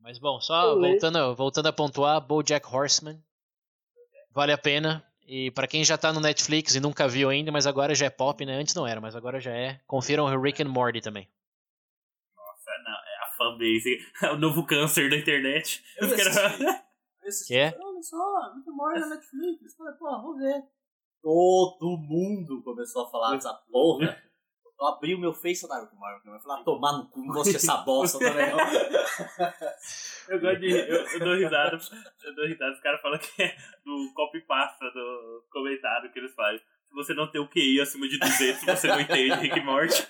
Mas 0.00 0.18
bom, 0.18 0.40
só 0.40 0.74
voltando, 0.78 1.34
voltando 1.34 1.66
a 1.66 1.72
pontuar, 1.72 2.20
BoJack 2.20 2.66
Horseman 2.66 3.22
vale 4.38 4.52
a 4.52 4.58
pena. 4.58 5.04
E 5.26 5.50
para 5.50 5.66
quem 5.66 5.84
já 5.84 5.98
tá 5.98 6.12
no 6.12 6.20
Netflix 6.20 6.74
e 6.74 6.80
nunca 6.80 7.06
viu 7.08 7.28
ainda, 7.28 7.52
mas 7.52 7.66
agora 7.66 7.94
já 7.94 8.06
é 8.06 8.10
pop, 8.10 8.46
né? 8.46 8.54
Antes 8.54 8.74
não 8.74 8.86
era, 8.86 9.00
mas 9.00 9.14
agora 9.14 9.40
já 9.40 9.50
é. 9.50 9.80
Confiram 9.86 10.24
o 10.24 10.40
Rick 10.40 10.62
and 10.62 10.68
Morty 10.68 11.00
também. 11.00 11.28
Nossa, 12.34 12.70
não, 12.84 12.92
é 12.92 13.24
a 13.24 13.26
fanbase, 13.38 13.98
é 14.22 14.30
o 14.32 14.36
novo 14.36 14.66
câncer 14.66 15.08
da 15.08 15.16
internet. 15.16 15.82
Eu 15.96 16.14
quero... 16.14 16.30
que 17.46 17.56
é? 17.56 17.78
Olha 17.80 18.02
só, 18.02 18.54
Morty 18.66 19.00
na 19.00 19.08
Netflix. 19.08 19.76
Falei, 19.76 19.94
pô, 19.94 20.04
vamos 20.10 20.38
ver. 20.38 20.62
Todo 21.22 21.96
mundo 21.98 22.62
começou 22.62 23.06
a 23.06 23.10
falar 23.10 23.34
dessa 23.34 23.54
porra. 23.70 24.16
Eu 24.80 24.86
abri 24.86 25.12
o 25.14 25.18
meu 25.18 25.32
Face 25.32 25.66
da 25.68 25.80
Rick 25.80 25.94
Morty. 25.96 26.28
Eu 26.28 26.38
falei, 26.38 26.60
ah, 26.60 26.64
tomar 26.64 26.92
no 26.92 27.08
cu, 27.08 27.20
não 27.20 27.34
gosto 27.34 27.52
dessa 27.52 27.78
bosta 27.82 28.18
também, 28.18 28.48
não. 28.50 28.58
eu 30.28 30.40
gosto 30.40 30.60
de. 30.60 30.70
Eu, 30.70 31.04
eu 31.04 31.18
dou 31.18 31.34
risada. 31.34 31.78
Eu 32.22 32.34
dou 32.36 32.46
risada. 32.46 32.72
Os 32.72 32.80
caras 32.80 33.00
falam 33.00 33.18
que 33.18 33.42
é 33.42 33.56
do 33.84 34.12
copy 34.14 34.40
pasta 34.42 34.84
do 34.90 35.44
comentário 35.50 36.12
que 36.12 36.18
eles 36.20 36.32
fazem. 36.34 36.60
Se 36.88 36.94
você 36.94 37.12
não 37.12 37.30
tem 37.30 37.40
o 37.40 37.48
QI 37.48 37.80
acima 37.80 38.08
de 38.08 38.18
200, 38.18 38.64
você 38.64 38.86
não 38.86 39.00
entende 39.00 39.34
Rick 39.34 39.60
Morty. 39.60 40.06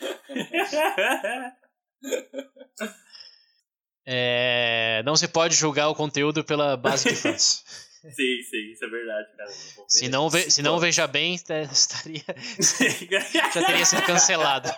É, 4.11 5.03
não 5.05 5.15
se 5.17 5.29
pode 5.29 5.55
julgar 5.55 5.91
o 5.91 5.95
conteúdo 5.95 6.43
pela 6.43 6.79
base 6.79 7.11
de 7.11 7.15
fãs. 7.15 7.63
Sim, 8.01 8.43
sim, 8.49 8.73
isso 8.73 8.85
é 8.85 8.89
verdade, 8.89 9.27
cara. 9.37 9.51
Se 9.89 10.09
não, 10.09 10.31
ve, 10.31 10.49
se 10.51 10.63
não 10.63 10.79
veja 10.79 11.07
bem, 11.07 11.35
estaria. 11.35 12.23
já 13.53 13.67
teria 13.67 13.85
sido 13.85 14.03
cancelado. 14.03 14.71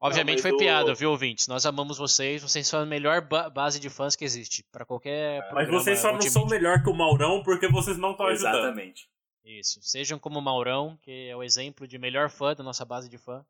Obviamente 0.00 0.36
não, 0.36 0.42
foi 0.42 0.52
do... 0.52 0.58
piada, 0.58 0.94
viu, 0.94 1.10
ouvintes? 1.10 1.48
Nós 1.48 1.66
amamos 1.66 1.98
vocês, 1.98 2.40
vocês 2.40 2.68
são 2.68 2.80
a 2.80 2.86
melhor 2.86 3.20
ba 3.20 3.50
base 3.50 3.80
de 3.80 3.90
fãs 3.90 4.14
que 4.14 4.24
existe 4.24 4.64
para 4.70 4.86
qualquer 4.86 5.42
Mas 5.52 5.68
vocês 5.68 5.98
só 5.98 6.12
não 6.12 6.22
são 6.22 6.46
melhor 6.46 6.82
que 6.84 6.88
o 6.88 6.94
Maurão 6.94 7.42
porque 7.42 7.68
vocês 7.68 7.98
não 7.98 8.12
estão 8.12 8.26
ajudando. 8.28 8.54
Exatamente. 8.54 9.08
Isso. 9.44 9.80
Sejam 9.82 10.20
como 10.20 10.38
o 10.38 10.42
Maurão, 10.42 10.96
que 11.02 11.28
é 11.28 11.36
o 11.36 11.42
exemplo 11.42 11.86
de 11.86 11.98
melhor 11.98 12.30
fã 12.30 12.54
da 12.54 12.62
nossa 12.62 12.84
base 12.84 13.08
de 13.08 13.18
fã. 13.18 13.44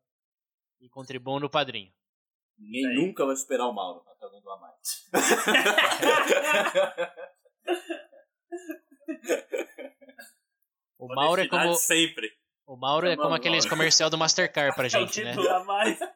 E 0.79 0.87
contribuam 0.89 1.39
no 1.39 1.49
padrinho. 1.49 1.91
Ninguém 2.57 2.95
nunca 2.95 3.25
vai 3.25 3.35
superar 3.35 3.67
o 3.67 3.73
Mauro 3.73 4.01
até 4.07 4.29
não 4.29 4.39
doar 4.41 4.59
mais. 4.59 5.07
o 10.97 11.07
Mauro 11.07 11.41
é 11.41 11.47
como. 11.47 11.75
Sempre. 11.75 12.31
O 12.65 12.75
Mauro 12.75 13.07
é 13.07 13.15
como 13.15 13.35
aqueles 13.35 13.65
comercial 13.65 14.09
do 14.09 14.17
Mastercard 14.17 14.75
pra 14.75 14.89
gente, 14.89 15.23
né? 15.23 15.35
Mais. 15.65 15.99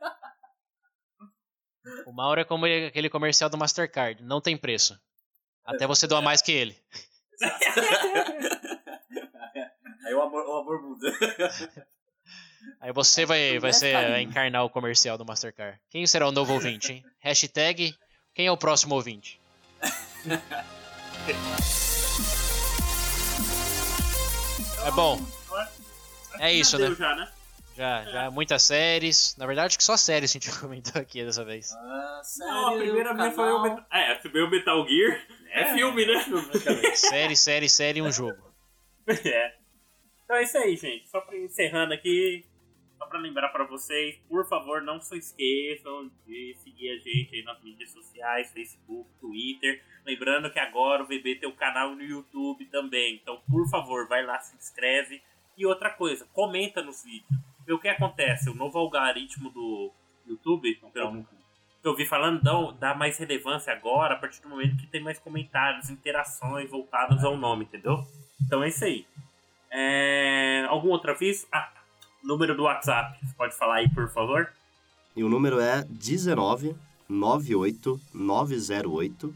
O 2.05 2.11
Mauro 2.11 2.39
é 2.39 2.45
como 2.45 2.67
aquele 2.67 3.09
comercial 3.09 3.49
do 3.49 3.57
Mastercard. 3.57 4.23
Não 4.23 4.39
tem 4.39 4.55
preço. 4.55 5.01
Até 5.65 5.87
você 5.87 6.05
doar 6.05 6.21
mais 6.21 6.39
que 6.39 6.51
ele. 6.51 6.77
Aí 10.05 10.13
o 10.13 10.21
amor, 10.21 10.45
o 10.45 10.59
amor 10.59 10.79
muda. 10.79 11.11
Aí 12.79 12.91
você 12.91 13.25
vai, 13.25 13.59
vai 13.59 13.73
ser 13.73 14.19
encarnar 14.19 14.63
o 14.63 14.69
comercial 14.69 15.17
do 15.17 15.25
Mastercard. 15.25 15.79
Quem 15.89 16.05
será 16.07 16.27
o 16.27 16.31
novo 16.31 16.53
ouvinte, 16.53 16.93
hein? 16.93 17.05
Hashtag 17.19 17.95
quem 18.33 18.47
é 18.47 18.51
o 18.51 18.57
próximo 18.57 18.95
ouvinte? 18.95 19.39
é 24.85 24.91
bom. 24.91 25.19
É 26.39 26.53
isso, 26.53 26.79
né? 26.79 26.95
Já, 26.95 27.15
né? 27.15 27.29
Já, 27.75 28.03
já, 28.05 28.31
muitas 28.31 28.63
séries. 28.63 29.35
Na 29.37 29.45
verdade, 29.45 29.67
acho 29.67 29.77
que 29.77 29.83
só 29.83 29.97
séries 29.97 30.31
a 30.31 30.33
gente 30.33 30.49
comentou 30.59 31.01
aqui 31.01 31.25
dessa 31.25 31.43
vez. 31.43 31.73
Ah, 31.73 32.21
Não, 32.39 32.75
a 32.75 32.77
primeira 32.77 33.13
vez 33.13 33.35
foi 33.35 33.51
o 33.51 33.61
Metal... 33.61 33.85
É, 33.91 34.21
o 34.23 34.49
Metal 34.49 34.87
Gear. 34.87 35.21
É, 35.49 35.61
é 35.61 35.73
filme, 35.73 36.05
né? 36.05 36.23
série, 36.95 37.35
série, 37.35 37.67
série 37.67 37.99
e 37.99 38.01
um 38.01 38.11
jogo. 38.11 38.41
É. 39.07 39.53
Então 40.23 40.37
é 40.37 40.43
isso 40.43 40.57
aí, 40.57 40.77
gente. 40.77 41.09
Só 41.09 41.19
pra 41.19 41.37
encerrando 41.37 41.93
aqui, 41.93 42.45
só 43.01 43.07
para 43.07 43.19
lembrar 43.19 43.49
para 43.49 43.63
vocês, 43.63 44.15
por 44.29 44.47
favor, 44.47 44.79
não 44.83 45.01
se 45.01 45.17
esqueçam 45.17 46.11
de 46.23 46.55
seguir 46.59 46.91
a 46.91 46.97
gente 46.97 47.35
aí 47.35 47.43
nas 47.43 47.59
mídias 47.63 47.89
sociais, 47.89 48.53
Facebook, 48.53 49.09
Twitter. 49.19 49.83
Lembrando 50.05 50.51
que 50.51 50.59
agora 50.59 51.01
o 51.01 51.07
VB 51.07 51.37
tem 51.39 51.49
o 51.49 51.51
um 51.51 51.55
canal 51.55 51.95
no 51.95 52.03
YouTube 52.03 52.63
também. 52.65 53.15
Então, 53.15 53.41
por 53.49 53.67
favor, 53.71 54.07
vai 54.07 54.23
lá, 54.23 54.39
se 54.39 54.55
inscreve. 54.55 55.19
E 55.57 55.65
outra 55.65 55.89
coisa, 55.89 56.27
comenta 56.31 56.83
nos 56.83 57.03
vídeos. 57.03 57.41
E 57.67 57.73
o 57.73 57.79
que 57.79 57.87
acontece? 57.87 58.51
O 58.51 58.53
novo 58.53 58.77
algoritmo 58.77 59.49
do 59.49 59.91
YouTube, 60.27 60.79
pelo, 60.93 61.23
que 61.81 61.87
eu 61.87 61.95
vi 61.95 62.05
falando 62.05 62.43
dá, 62.43 62.53
dá 62.79 62.93
mais 62.93 63.17
relevância 63.17 63.73
agora 63.73 64.13
a 64.13 64.17
partir 64.17 64.43
do 64.43 64.49
momento 64.49 64.77
que 64.77 64.85
tem 64.85 65.01
mais 65.01 65.17
comentários, 65.17 65.89
interações 65.89 66.69
voltadas 66.69 67.23
ao 67.23 67.35
nome, 67.35 67.63
entendeu? 67.65 68.05
Então 68.39 68.63
é 68.63 68.67
isso 68.67 68.85
aí. 68.85 69.07
É... 69.71 70.65
Algum 70.69 70.89
outro 70.89 71.11
aviso? 71.11 71.47
Ah, 71.51 71.80
número 72.23 72.55
do 72.55 72.63
WhatsApp. 72.63 73.17
Você 73.25 73.33
pode 73.35 73.55
falar 73.55 73.75
aí, 73.75 73.89
por 73.89 74.09
favor? 74.09 74.51
E 75.15 75.23
o 75.23 75.29
número 75.29 75.59
é 75.59 75.83
19 75.89 76.75
98 77.07 77.99
908 78.13 79.35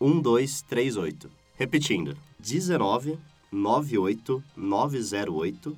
1238. 0.00 1.30
Repetindo, 1.56 2.16
19 2.38 3.18
98 3.50 4.42
908 4.56 5.76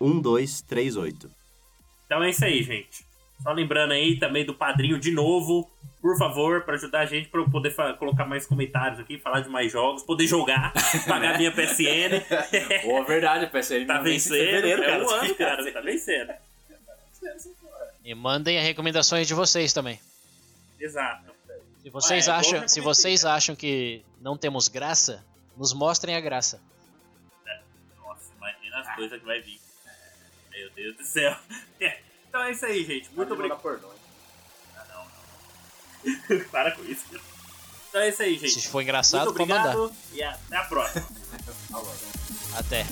1238. 0.00 1.30
Então 2.04 2.22
é 2.22 2.30
isso 2.30 2.44
aí, 2.44 2.62
gente. 2.62 3.05
Só 3.42 3.52
lembrando 3.52 3.92
aí 3.92 4.18
também 4.18 4.44
do 4.44 4.54
padrinho 4.54 4.98
de 4.98 5.10
novo, 5.10 5.70
por 6.00 6.16
favor, 6.16 6.62
para 6.62 6.74
ajudar 6.74 7.00
a 7.00 7.06
gente, 7.06 7.28
para 7.28 7.40
eu 7.40 7.50
poder 7.50 7.74
colocar 7.98 8.24
mais 8.24 8.46
comentários 8.46 9.00
aqui, 9.00 9.18
falar 9.18 9.40
de 9.40 9.48
mais 9.48 9.72
jogos, 9.72 10.02
poder 10.02 10.26
jogar, 10.26 10.72
pagar 11.06 11.36
minha 11.36 11.50
PSN. 11.50 12.22
Boa, 12.86 13.04
verdade, 13.04 13.46
PSN. 13.46 13.86
tá 13.86 13.98
vencendo, 14.00 14.38
fevereiro, 14.38 14.82
é 14.82 15.02
um 15.02 15.10
ano, 15.10 15.34
cara, 15.34 15.70
tá 15.72 15.80
vencendo. 15.80 16.32
E 18.04 18.14
mandem 18.14 18.58
as 18.58 18.64
recomendações 18.64 19.26
de 19.26 19.34
vocês 19.34 19.72
também. 19.72 19.98
Exato. 20.78 21.34
Se 21.82 21.90
vocês, 21.90 22.28
ah, 22.28 22.32
é, 22.32 22.36
acham, 22.36 22.68
se 22.68 22.80
vocês 22.80 23.24
acham 23.24 23.56
que 23.56 24.04
não 24.20 24.36
temos 24.36 24.68
graça, 24.68 25.24
nos 25.56 25.72
mostrem 25.72 26.16
a 26.16 26.20
graça. 26.20 26.60
Nossa, 27.98 28.32
imagina 28.36 28.80
as 28.80 28.94
coisas 28.94 29.18
que 29.18 29.26
vai 29.26 29.40
vir. 29.40 29.60
Meu 30.52 30.70
Deus 30.70 30.96
do 30.96 31.04
céu. 31.04 31.36
Então 32.36 32.44
é 32.44 32.52
isso 32.52 32.66
aí, 32.66 32.84
gente. 32.84 33.10
Muito 33.16 33.32
obrigado. 33.32 33.58
Ah, 33.64 34.84
não, 34.90 36.34
não. 36.34 36.44
Para 36.52 36.72
com 36.72 36.84
isso. 36.84 37.06
Então 37.88 38.02
é 38.02 38.10
isso 38.10 38.22
aí, 38.22 38.36
gente. 38.36 38.60
Se 38.60 38.68
for 38.68 38.82
engraçado, 38.82 39.32
pode 39.32 39.48
mandar. 39.48 39.74
E 40.12 40.22
até 40.22 40.56
a 40.58 40.64
próxima. 40.64 41.06
até. 42.54 42.84